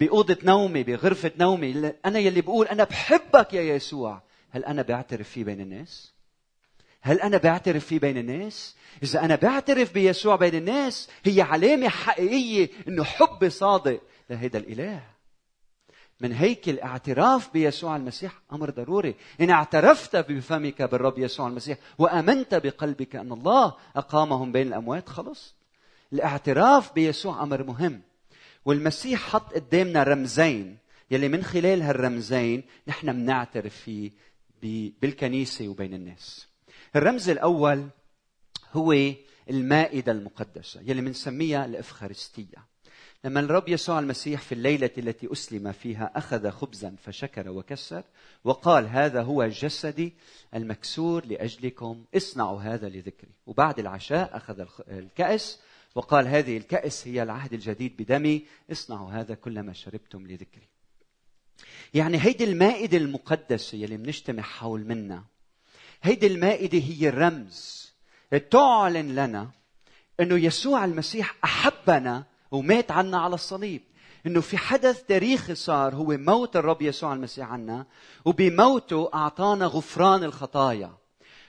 [0.00, 5.44] بأوضة نومي بغرفة نومي أنا يلي بقول أنا بحبك يا يسوع هل أنا بعترف فيه
[5.44, 6.12] بين الناس؟
[7.00, 12.70] هل أنا بعترف فيه بين الناس؟ إذا أنا بعترف بيسوع بين الناس هي علامة حقيقية
[12.88, 15.15] إنه حب صادق لهذا الإله.
[16.20, 19.14] من هيك الاعتراف بيسوع المسيح أمر ضروري.
[19.40, 25.54] إن اعترفت بفمك بالرب يسوع المسيح وأمنت بقلبك أن الله أقامهم بين الأموات خلص
[26.12, 28.02] الاعتراف بيسوع أمر مهم.
[28.64, 30.78] والمسيح حط قدامنا رمزين
[31.10, 34.10] يلي من خلال هالرمزين نحن بنعترف فيه
[35.02, 36.46] بالكنيسة وبين الناس.
[36.96, 37.88] الرمز الأول
[38.72, 38.94] هو
[39.50, 42.75] المائدة المقدسة يلي بنسميها الإفخارستية.
[43.26, 48.02] لما الرب يسوع المسيح في الليلة التي أسلم فيها أخذ خبزا فشكر وكسر
[48.44, 50.12] وقال هذا هو جسدي
[50.54, 53.30] المكسور لأجلكم اصنعوا هذا لذكري.
[53.46, 55.60] وبعد العشاء أخذ الكأس
[55.94, 60.68] وقال هذه الكأس هي العهد الجديد بدمي اصنعوا هذا كلما شربتم لذكري.
[61.94, 65.24] يعني هيدي المائدة المقدسة يلي بنجتمع حول منا.
[66.02, 67.92] هيدي المائدة هي الرمز
[68.50, 69.50] تعلن لنا
[70.20, 73.82] إنه يسوع المسيح أحبنا ومات عنا على الصليب.
[74.26, 77.86] إنه في حدث تاريخي صار هو موت الرب يسوع المسيح عنا
[78.24, 80.92] وبموته أعطانا غفران الخطايا.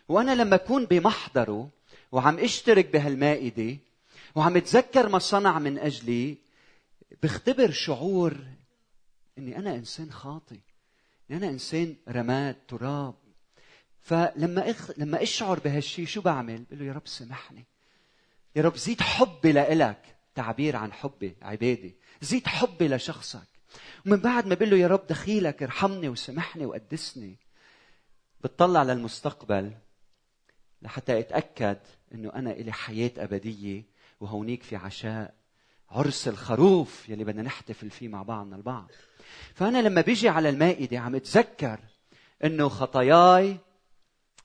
[0.09, 1.69] وأنا لما أكون بمحضره
[2.11, 3.77] وعم أشترك بهالمائدة
[4.35, 6.37] وعم أتذكر ما صنع من أجلي
[7.23, 8.37] بختبر شعور
[9.37, 10.59] إني أنا إنسان خاطي
[11.29, 13.13] إني أنا إنسان رماد تراب.
[14.01, 14.91] فلما أخ...
[14.97, 17.65] لما أشعر بهالشيء شو بعمل؟ بقول له يا رب سامحني.
[18.55, 20.16] يا رب زيد حبي لإلك.
[20.37, 21.95] تعبير عن حبي عبادي.
[22.21, 23.47] زيد حبي لشخصك
[24.05, 27.35] ومن بعد ما بقول له يا رب دخيلك ارحمني وسامحني وقدسني.
[28.41, 29.71] بتطلع للمستقبل
[30.81, 31.77] لحتى اتاكد
[32.13, 33.83] إنه أنا إلي حياة أبدية
[34.19, 35.33] وهونيك في عشاء
[35.89, 38.91] عرس الخروف يلي بدنا نحتفل فيه مع بعضنا البعض.
[39.53, 41.79] فأنا لما بيجي على المائدة عم اتذكر
[42.43, 43.57] إنه خطاياي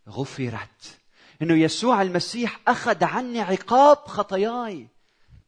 [0.09, 0.98] غفرت.
[1.42, 4.88] إنه يسوع المسيح أخذ عني عقاب خطاياي.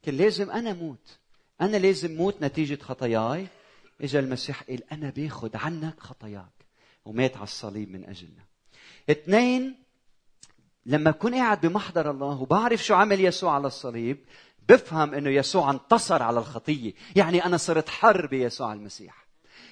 [0.07, 1.19] كان لازم أنا موت
[1.61, 3.47] أنا لازم موت نتيجة خطاياي.
[4.01, 6.67] إجا المسيح قال أنا باخذ عنك خطاياك.
[7.05, 8.45] ومات على الصليب من أجلنا.
[9.11, 9.75] اثنين
[10.87, 14.19] لما أكون قاعد بمحضر الله وبعرف شو عمل يسوع على الصليب
[14.69, 16.93] بفهم إنه يسوع انتصر على الخطية.
[17.17, 19.27] يعني أنا صرت حر بيسوع المسيح.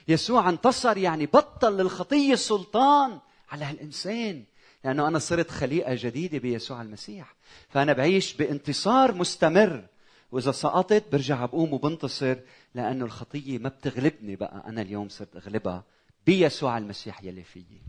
[0.08, 3.18] يسوع انتصر يعني بطل للخطية سلطان
[3.50, 4.44] على هالإنسان
[4.84, 7.34] لأنه أنا صرت خليقة جديدة بيسوع المسيح.
[7.68, 9.84] فأنا بعيش بانتصار مستمر.
[10.32, 12.36] وإذا سقطت برجع بقوم وبنتصر
[12.74, 14.62] لأنه الخطية ما بتغلبني بقى.
[14.66, 15.84] أنا اليوم صرت أغلبها
[16.26, 17.82] بيسوع المسيح يلي فيي.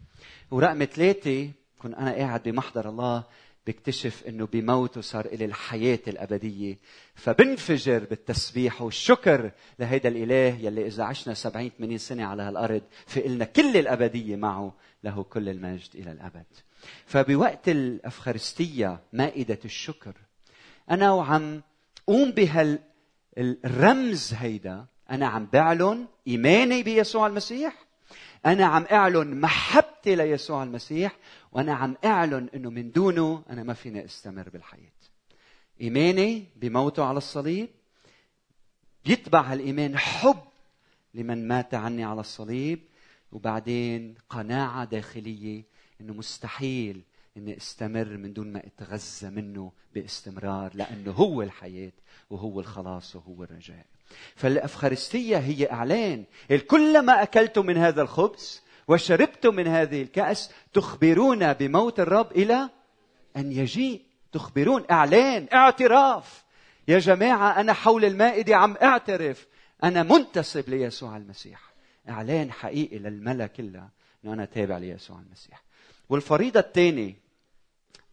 [0.51, 3.23] ورقم ثلاثة كنت أنا قاعد بمحضر الله
[3.67, 6.77] بكتشف إنه بموته صار إلي الحياة الأبدية.
[7.15, 13.45] فبنفجر بالتسبيح والشكر لهيدا الإله يلي إذا عشنا 70 80 سنة على هالأرض في إلنا
[13.45, 16.45] كل الأبدية معه له كل المجد إلى الأبد.
[17.05, 20.13] فبوقت الأفخارستية مائدة الشكر.
[20.91, 21.61] أنا وعم
[22.07, 22.79] قوم بهال
[23.37, 24.85] الرمز هيدا.
[25.09, 27.85] أنا عم بعلن إيماني بيسوع المسيح.
[28.45, 31.17] أنا عم أعلن محبتي ليسوع المسيح.
[31.51, 34.91] وأنا عم أعلن إنه من دونه أنا ما فيني أستمر بالحياة.
[35.81, 37.69] إيماني بموته على الصليب.
[39.05, 40.43] بيتبع هالإيمان حب
[41.13, 42.79] لمن مات عني على الصليب.
[43.31, 45.63] وبعدين قناعة داخلية
[46.01, 47.01] إنه مستحيل
[47.37, 51.91] إني أستمر من دون ما أتغذى منه باستمرار لأنه هو الحياة
[52.29, 53.85] وهو الخلاص وهو الرجاء.
[54.35, 56.25] فالأفخارستية هي إعلان.
[56.67, 62.69] كلما أكلت من هذا الخبز وشربت من هذه الكأس تخبرون بموت الرب إلى
[63.37, 64.01] أن يجيء.
[64.31, 64.85] تخبرون.
[64.91, 65.47] إعلان.
[65.53, 66.43] اعتراف.
[66.87, 69.47] يا جماعة أنا حول المائدة عم أعترف.
[69.83, 71.73] أنا منتسب ليسوع المسيح.
[72.09, 73.89] إعلان حقيقي للملا كلها
[74.23, 75.63] أنه أنا تابع ليسوع المسيح.
[76.09, 77.22] والفريضة الثانية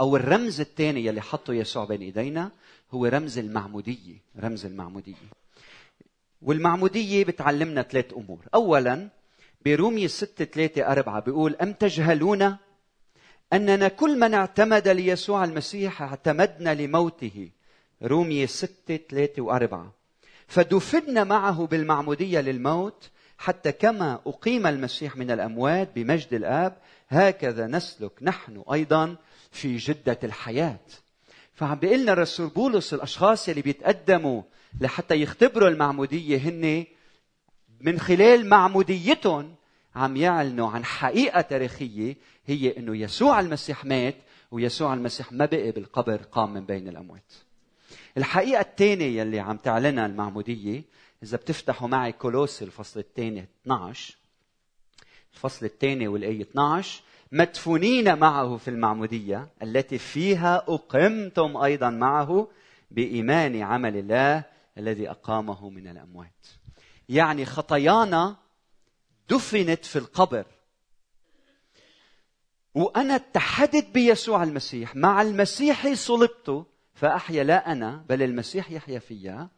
[0.00, 2.50] أو الرمز الثاني يلي حطه يسوع بين إيدينا
[2.92, 5.14] هو رمز المعمودية رمز المعمودية.
[6.42, 8.44] والمعمودية بتعلمنا ثلاث أمور.
[8.54, 9.08] أولا
[9.64, 12.56] برومية 6 3 4 بيقول أم تجهلون
[13.52, 17.50] أننا كل من اعتمد ليسوع المسيح اعتمدنا لموته؟
[18.02, 19.76] رومية 6 3 و4
[20.46, 26.76] فدفنا معه بالمعمودية للموت حتى كما أقيم المسيح من الأموات بمجد الآب
[27.08, 29.16] هكذا نسلك نحن أيضا
[29.50, 30.80] في جدة الحياة.
[31.54, 34.42] فعم بيقول لنا الرسول بولس الأشخاص اللي بيتقدموا
[34.80, 36.84] لحتى يختبروا المعمودية هن
[37.80, 39.54] من خلال معموديتهم
[39.94, 44.16] عم يعلنوا عن حقيقة تاريخية هي أنه يسوع المسيح مات
[44.50, 47.32] ويسوع المسيح ما بقي بالقبر قام من بين الأموات.
[48.16, 50.82] الحقيقة الثانية يلي عم تعلنها المعمودية
[51.22, 54.16] إذا بتفتحوا معي كولوس الفصل الثاني 12
[55.34, 62.48] الفصل الثاني والآية 12 مدفونين معه في المعمودية التي فيها أقمتم أيضا معه
[62.90, 64.44] بإيمان عمل الله
[64.78, 66.46] الذي أقامه من الأموات.
[67.08, 68.36] يعني خطايانا
[69.28, 70.46] دفنت في القبر.
[72.74, 74.96] وأنا اتحدت بيسوع المسيح.
[74.96, 79.48] مع المسيح صلبت فأحيا لا أنا بل المسيح يحيا فيا.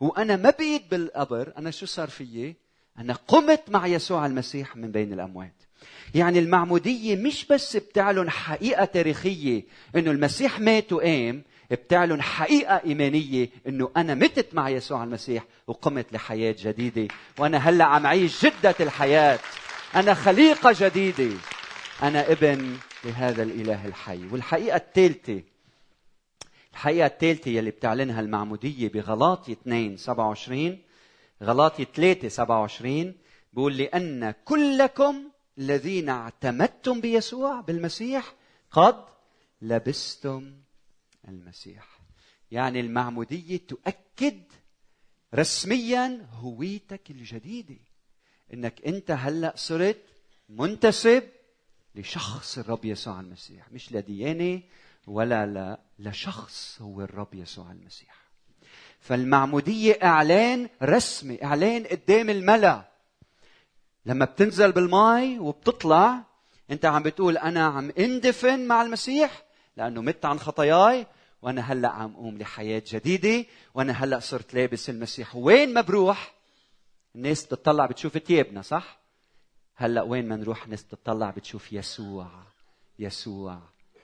[0.00, 2.56] وأنا ما بقيت بالقبر أنا شو صار فيي؟
[2.98, 5.62] أنا قمت مع يسوع المسيح من بين الأموات.
[6.14, 9.62] يعني المعمودية مش بس بتعلن حقيقة تاريخية
[9.96, 16.56] إنه المسيح مات وقام بتعلن حقيقة إيمانية إنه أنا متت مع يسوع المسيح وقمت لحياة
[16.58, 17.08] جديدة.
[17.38, 19.38] وأنا هلأ عم أعيش جدة الحياة.
[19.94, 21.36] أنا خليقة جديدة.
[22.02, 24.20] أنا ابن لهذا الإله الحي.
[24.32, 25.42] والحقيقة الثالثة
[26.72, 30.78] الحقيقة الثالثة يلي بتعلنها المعمودية بغلاطي 2 27
[31.42, 33.14] غلاطي 3 27
[33.52, 35.14] بيقول لأن كلكم
[35.58, 38.34] الذين اعتمدتم بيسوع بالمسيح
[38.70, 39.04] قد
[39.62, 40.54] لبستم
[41.28, 41.98] المسيح.
[42.50, 44.42] يعني المعمودية تؤكد
[45.34, 47.76] رسميا هويتك الجديدة.
[48.54, 50.02] إنك أنت هلأ صرت
[50.48, 51.22] منتسب
[51.94, 53.72] لشخص الرب يسوع المسيح.
[53.72, 54.62] مش لديانة
[55.06, 58.22] ولا لا لشخص هو الرب يسوع المسيح.
[59.00, 62.91] فالمعمودية إعلان رسمي إعلان قدام الملأ.
[64.06, 66.24] لما بتنزل بالماء وبتطلع
[66.70, 69.42] أنت عم بتقول أنا عم اندفن مع المسيح
[69.76, 71.06] لأنه مت عن خطاياي
[71.42, 75.36] وأنا هلأ عم أقوم لحياة جديدة وأنا هلأ صرت لابس المسيح.
[75.36, 76.34] وين ما بروح
[77.14, 79.00] الناس بتطلع بتشوف ثيابنا صح؟
[79.74, 82.30] هلأ وين ما نروح الناس بتطلع بتشوف يسوع
[82.98, 83.58] يسوع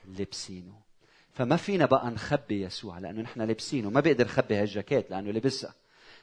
[0.05, 0.79] لابسينه.
[1.33, 3.89] فما فينا بقى نخبي يسوع لأنه نحن لابسينه.
[3.89, 5.73] ما بقدر خبي هالجاكيت لأنه لبسها.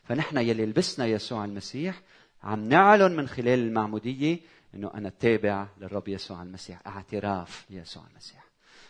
[0.04, 2.02] فنحن يلي لبسنا يسوع المسيح
[2.46, 4.38] عم نعلن من خلال المعمودية
[4.74, 8.44] إنه أنا تابع للرب يسوع المسيح اعتراف يسوع المسيح.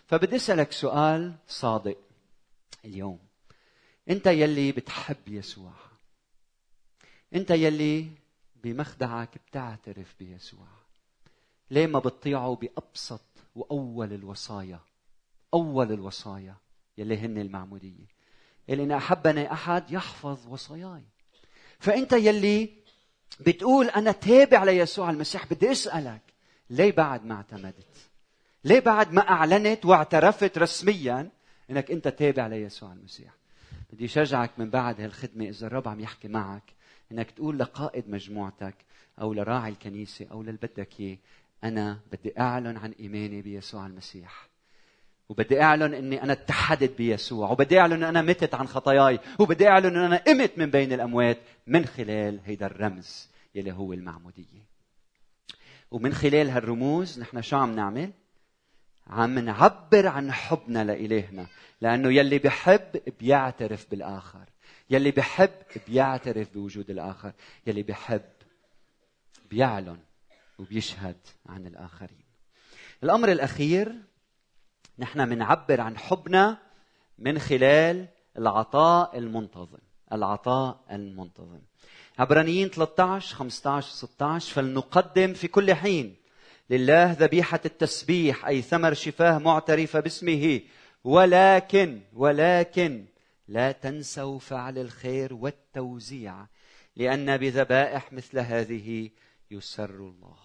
[0.06, 1.98] فبدي أسألك سؤال صادق
[2.84, 3.18] اليوم.
[4.10, 5.72] أنت يلي بتحب يسوع.
[7.34, 8.08] أنت يلي
[8.64, 10.66] بمخدعك بتعترف بيسوع.
[11.70, 14.80] ليه ما بتطيعه بأبسط وأول الوصايا؟
[15.54, 16.54] أول الوصايا
[16.98, 18.06] يلي هن المعمودية.
[18.68, 21.02] يلي إن أحبني أحد يحفظ وصاياي.
[21.78, 22.85] فأنت يلي
[23.40, 26.20] بتقول أنا تابع ليسوع المسيح بدي أسألك
[26.70, 28.08] ليه بعد ما اعتمدت؟
[28.64, 31.30] ليه بعد ما أعلنت واعترفت رسميا
[31.70, 33.34] إنك أنت تابع ليسوع المسيح؟
[33.92, 36.62] بدي أشجعك من بعد هالخدمة إذا الرب عم يحكي معك
[37.12, 38.74] إنك تقول لقائد مجموعتك
[39.20, 41.18] أو لراعي الكنيسة أو للي بدك إياه
[41.64, 44.48] أنا بدي أعلن عن إيماني بيسوع المسيح.
[45.28, 49.96] وبدي أعلن إني أنا اتحدت بيسوع وبدي أعلن إن أنا متت عن خطاياي وبدي أعلن
[49.96, 54.66] إن أنا قمت من بين الأموات من خلال هيدا الرمز يلي هو المعمودية.
[55.90, 58.10] ومن خلال هالرموز نحن شو عم نعمل؟
[59.06, 61.46] عم نعبر عن حبنا لإلهنا
[61.80, 64.44] لأنه يلي بحب بيعترف بالآخر
[64.90, 65.50] يلي بحب
[65.88, 67.32] بيعترف بوجود الآخر
[67.66, 68.22] يلي بحب
[69.50, 69.98] بيعلن
[70.58, 71.16] وبيشهد
[71.46, 72.24] عن الآخرين.
[73.02, 73.94] الأمر الأخير
[74.98, 76.58] نحن منعبر عن حبنا
[77.18, 79.78] من خلال العطاء المنتظم.
[80.12, 81.60] العطاء المنتظم.
[82.18, 86.16] عبرانيين 13 15 16 فلنقدم في كل حين.
[86.70, 90.60] لله ذبيحة التسبيح أي ثمر شفاه معترفة باسمه.
[91.04, 93.06] ولكن ولكن
[93.48, 96.46] لا تنسوا فعل الخير والتوزيع
[96.96, 99.10] لأن بذبائح مثل هذه
[99.50, 100.36] يسر الله.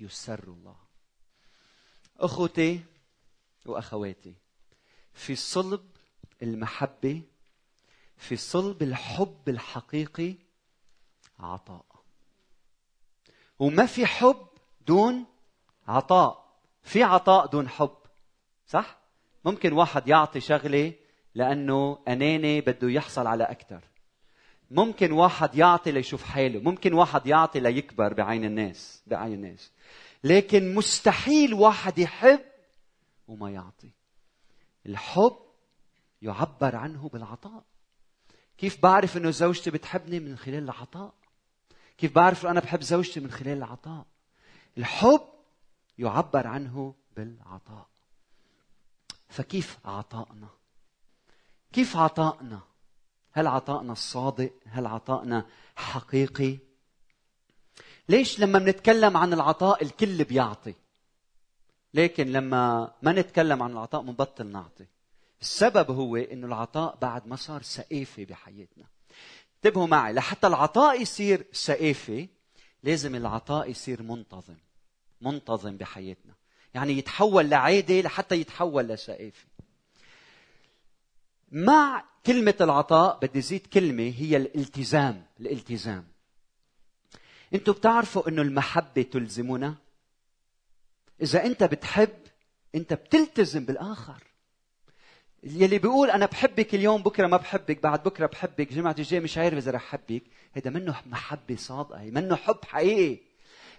[0.00, 0.76] يسر الله.
[2.20, 2.80] أخوتي
[3.66, 4.34] وأخواتي
[5.14, 5.84] في صلب
[6.42, 7.22] المحبة
[8.16, 10.34] في صلب الحب الحقيقي
[11.38, 11.84] عطاء.
[13.58, 14.46] وما في حب
[14.86, 15.26] دون
[15.88, 16.48] عطاء.
[16.82, 17.96] في عطاء دون حب
[18.66, 18.98] صح؟
[19.44, 20.92] ممكن واحد يعطي شغلة
[21.34, 23.80] لأنه أناني بده يحصل على أكثر
[24.70, 26.60] ممكن واحد يعطي ليشوف حاله.
[26.60, 29.72] ممكن واحد يعطي ليكبر بعين الناس بعين الناس.
[30.24, 32.40] لكن مستحيل واحد يحب
[33.28, 33.90] وما يعطي.
[34.86, 35.36] الحب
[36.22, 37.64] يعبر عنه بالعطاء.
[38.58, 41.14] كيف بعرف إنه زوجتي بتحبني من خلال العطاء؟
[41.98, 44.06] كيف بعرف أنا بحب زوجتي من خلال العطاء؟
[44.78, 45.28] الحب
[45.98, 47.86] يعبر عنه بالعطاء.
[49.28, 50.48] فكيف عطائنا
[51.72, 52.60] كيف عطائنا
[53.32, 56.58] هل عطائنا الصادق؟ هل عطائنا حقيقي؟
[58.08, 60.74] ليش لما بنتكلم عن العطاء الكل بيعطي؟
[61.94, 64.86] لكن لما ما نتكلم عن العطاء بنبطل نعطي.
[65.40, 68.84] السبب هو إنه العطاء بعد ما صار سقافه بحياتنا.
[69.56, 72.28] انتبهوا معي لحتى العطاء يصير سقافه
[72.82, 74.56] لازم العطاء يصير منتظم.
[75.20, 76.32] منتظم بحياتنا.
[76.74, 79.46] يعني يتحول لعادة لحتى يتحول لسقافه
[81.52, 85.26] مع كلمة العطاء بدي زيد كلمة هي الالتزام.
[85.40, 86.04] الالتزام.
[87.54, 89.74] أنتوا بتعرفوا إنه المحبة تلزمنا؟
[91.22, 92.08] إذا أنت بتحب
[92.74, 94.22] أنت بتلتزم بالآخر.
[95.42, 99.58] يلي بيقول أنا بحبك اليوم بكرة ما بحبك بعد بكرة بحبك جمعة الجاي مش عارف
[99.58, 103.20] إذا رح أحبك هذا منه محبة صادقة منه حب حقيقي.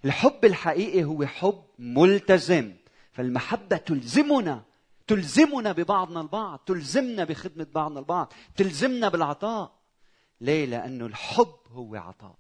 [0.06, 2.74] الحب الحقيقي هو حب ملتزم.
[3.12, 4.64] فالمحبة تلزمنا
[5.08, 9.80] تلزمنا ببعضنا البعض تلزمنا بخدمة بعضنا البعض تلزمنا بالعطاء.
[10.42, 12.36] ليه؟ لأنه الحب هو عطاء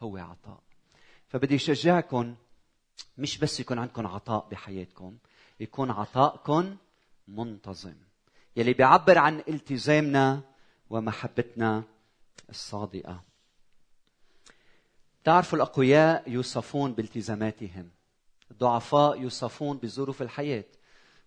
[0.00, 0.62] هو عطاء.
[1.28, 2.34] فبدي أشجعكم
[3.18, 5.16] مش بس يكون عندكم عطاء بحياتكم
[5.60, 6.76] يكون عطاءكم
[7.28, 7.94] منتظم.
[8.56, 10.40] يلي بيعبر عن التزامنا
[10.90, 11.82] ومحبتنا
[12.50, 13.22] الصادقة.
[15.24, 17.90] تعرفوا الأقوياء يوصفون بالتزاماتهم.
[18.50, 20.64] الضعفاء يوصفون بظروف الحياة.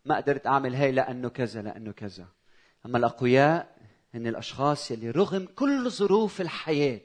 [0.06, 2.28] ما قدرت أعمل هاي لأنه كذا لأنه كذا.
[2.86, 3.78] أما الأقوياء
[4.14, 7.02] هن الأشخاص يلي رغم كل ظروف الحياة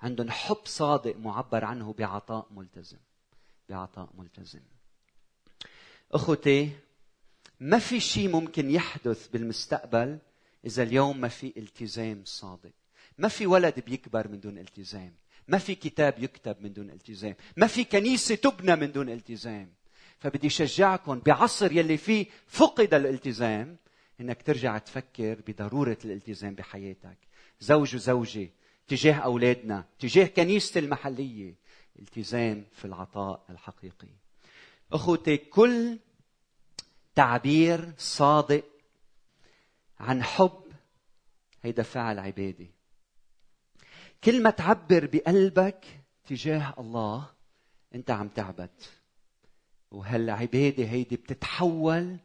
[0.00, 2.98] عندهم حب صادق معبر عنه بعطاء ملتزم.
[3.68, 4.60] بعطاء ملتزم.
[6.12, 6.70] أخوتي
[7.60, 10.18] ما في شيء ممكن يحدث بالمستقبل
[10.64, 12.72] إذا اليوم ما في التزام صادق؟
[13.18, 15.14] ما في ولد بيكبر من دون التزام؟
[15.48, 19.72] ما في كتاب يكتب من دون التزام؟ ما في كنيسة تبنى من دون التزام؟
[20.18, 23.76] فبدي شجعكم بعصر يلي فيه فقد الالتزام
[24.20, 27.18] إنك ترجع تفكر بضرورة الالتزام بحياتك.
[27.60, 28.50] زوج وزوجة
[28.88, 31.54] تجاه أولادنا تجاه كنيستي المحلية
[31.98, 34.08] التزام في العطاء الحقيقي.
[34.92, 35.98] أخوتي كل
[37.14, 38.64] تعبير صادق
[40.00, 40.62] عن حب
[41.62, 42.70] هيدا فعل عبادي
[44.24, 45.84] كل ما تعبر بقلبك
[46.24, 47.30] تجاه الله
[47.94, 48.70] أنت عم تعبد.
[49.90, 52.16] وهالعباده هيدي بتتحول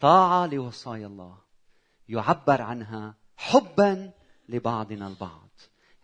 [0.00, 1.38] طاعة لوصايا الله.
[2.08, 4.12] يعبر عنها حبا
[4.48, 5.48] لبعضنا البعض.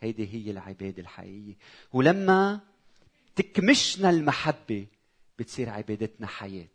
[0.00, 1.56] هيدي هي العبادة الحقيقية.
[1.92, 2.60] ولما
[3.36, 4.86] تكمشنا المحبة
[5.38, 6.68] بتصير عبادتنا حياة.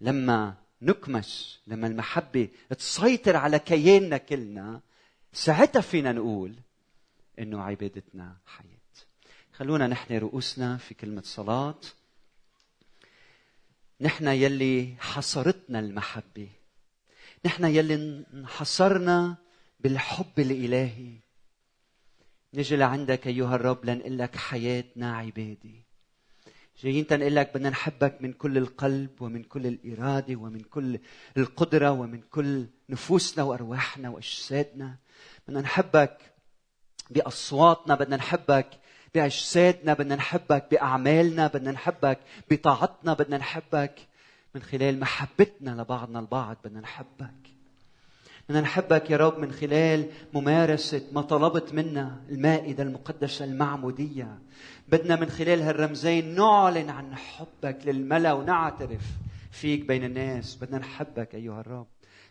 [0.00, 2.48] لما نكمش لما المحبة
[2.78, 4.80] تسيطر على كياننا كلنا
[5.32, 6.54] ساعتها فينا نقول
[7.38, 8.68] إنه عبادتنا حياة.
[9.52, 11.80] خلونا نحن رؤوسنا في كلمة صلاة.
[14.00, 16.48] نحن يلي حصرتنا المحبة.
[17.44, 19.36] نحن يلي انحصرنا
[19.80, 21.12] بالحب الإلهي.
[22.54, 25.84] نجي لعندك أيها الرب لنقول لك حياتنا عبادي
[26.82, 30.98] جايين تنقول لك بدنا نحبك من كل القلب ومن كل الإرادة ومن كل
[31.36, 34.96] القدرة ومن كل نفوسنا وأرواحنا وأجسادنا.
[35.48, 36.32] بدنا نحبك
[37.10, 38.68] بأصواتنا بدنا نحبك
[39.14, 42.18] بأجسادنا بدنا نحبك بأعمالنا بدنا نحبك
[42.50, 43.94] بطاعتنا بدنا نحبك
[44.54, 47.53] من خلال محبتنا لبعضنا البعض بدنا نحبك.
[48.48, 54.38] بدنا نحبك يا رب من خلال ممارسة ما طلبت منا المائدة المقدسة المعمودية.
[54.88, 59.02] بدنا من خلال هالرمزين نعلن عن حبك للملا ونعترف
[59.50, 60.56] فيك بين الناس.
[60.56, 61.86] بدنا نحبك أيها الرب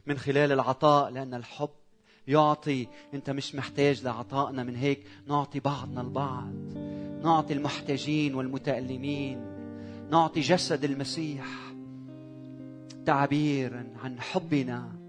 [0.07, 1.69] من خلال العطاء لأن الحب
[2.27, 5.03] يعطي أنت مش محتاج لعطائنا من هيك.
[5.27, 6.53] نعطي بعضنا البعض.
[7.23, 9.41] نعطي المحتاجين والمتألمين.
[10.11, 11.45] نعطي جسد المسيح
[13.05, 15.02] تعبيرا عن حبنا.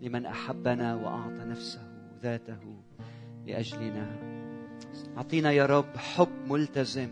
[0.00, 1.82] لمن أحبنا وأعطى نفسه
[2.22, 2.58] ذاته
[3.46, 4.06] لأجلنا.
[5.16, 7.10] أعطينا يا رب حب ملتزم.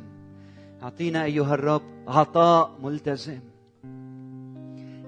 [0.82, 3.40] أعطينا أيها الرب عطاء ملتزم.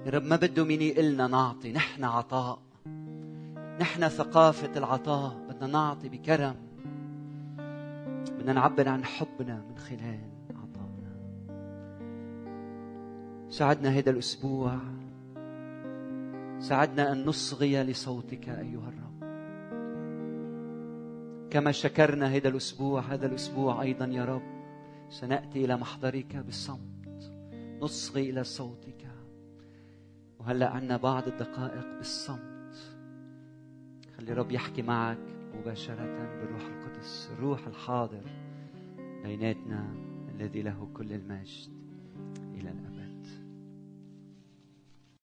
[0.05, 2.59] يا رب ما بده مين يقلنا نعطي نحن عطاء.
[3.79, 6.55] نحن ثقافة العطاء بدنا نعطي بكرم.
[8.39, 10.19] بدنا نعبر عن حبنا من خلال
[10.49, 11.13] عطائنا.
[13.49, 14.77] ساعدنا هذا الأسبوع.
[16.61, 19.21] ساعدنا أن نصغي لصوتك أيها الرب.
[21.49, 24.41] كما شكرنا هذا الأسبوع هذا الأسبوع أيضا يا رب
[25.09, 27.33] سنأتي إلى محضرك بالصمت.
[27.81, 29.07] نصغي إلى صوتك.
[30.39, 32.75] وهلأ عنا بعض الدقائق بالصمت.
[34.17, 35.17] خلي الرب يحكي معك
[35.59, 38.23] مباشرة بالروح القدس الروح الحاضر
[39.23, 39.93] بيناتنا
[40.35, 41.80] الذي له كل المجد.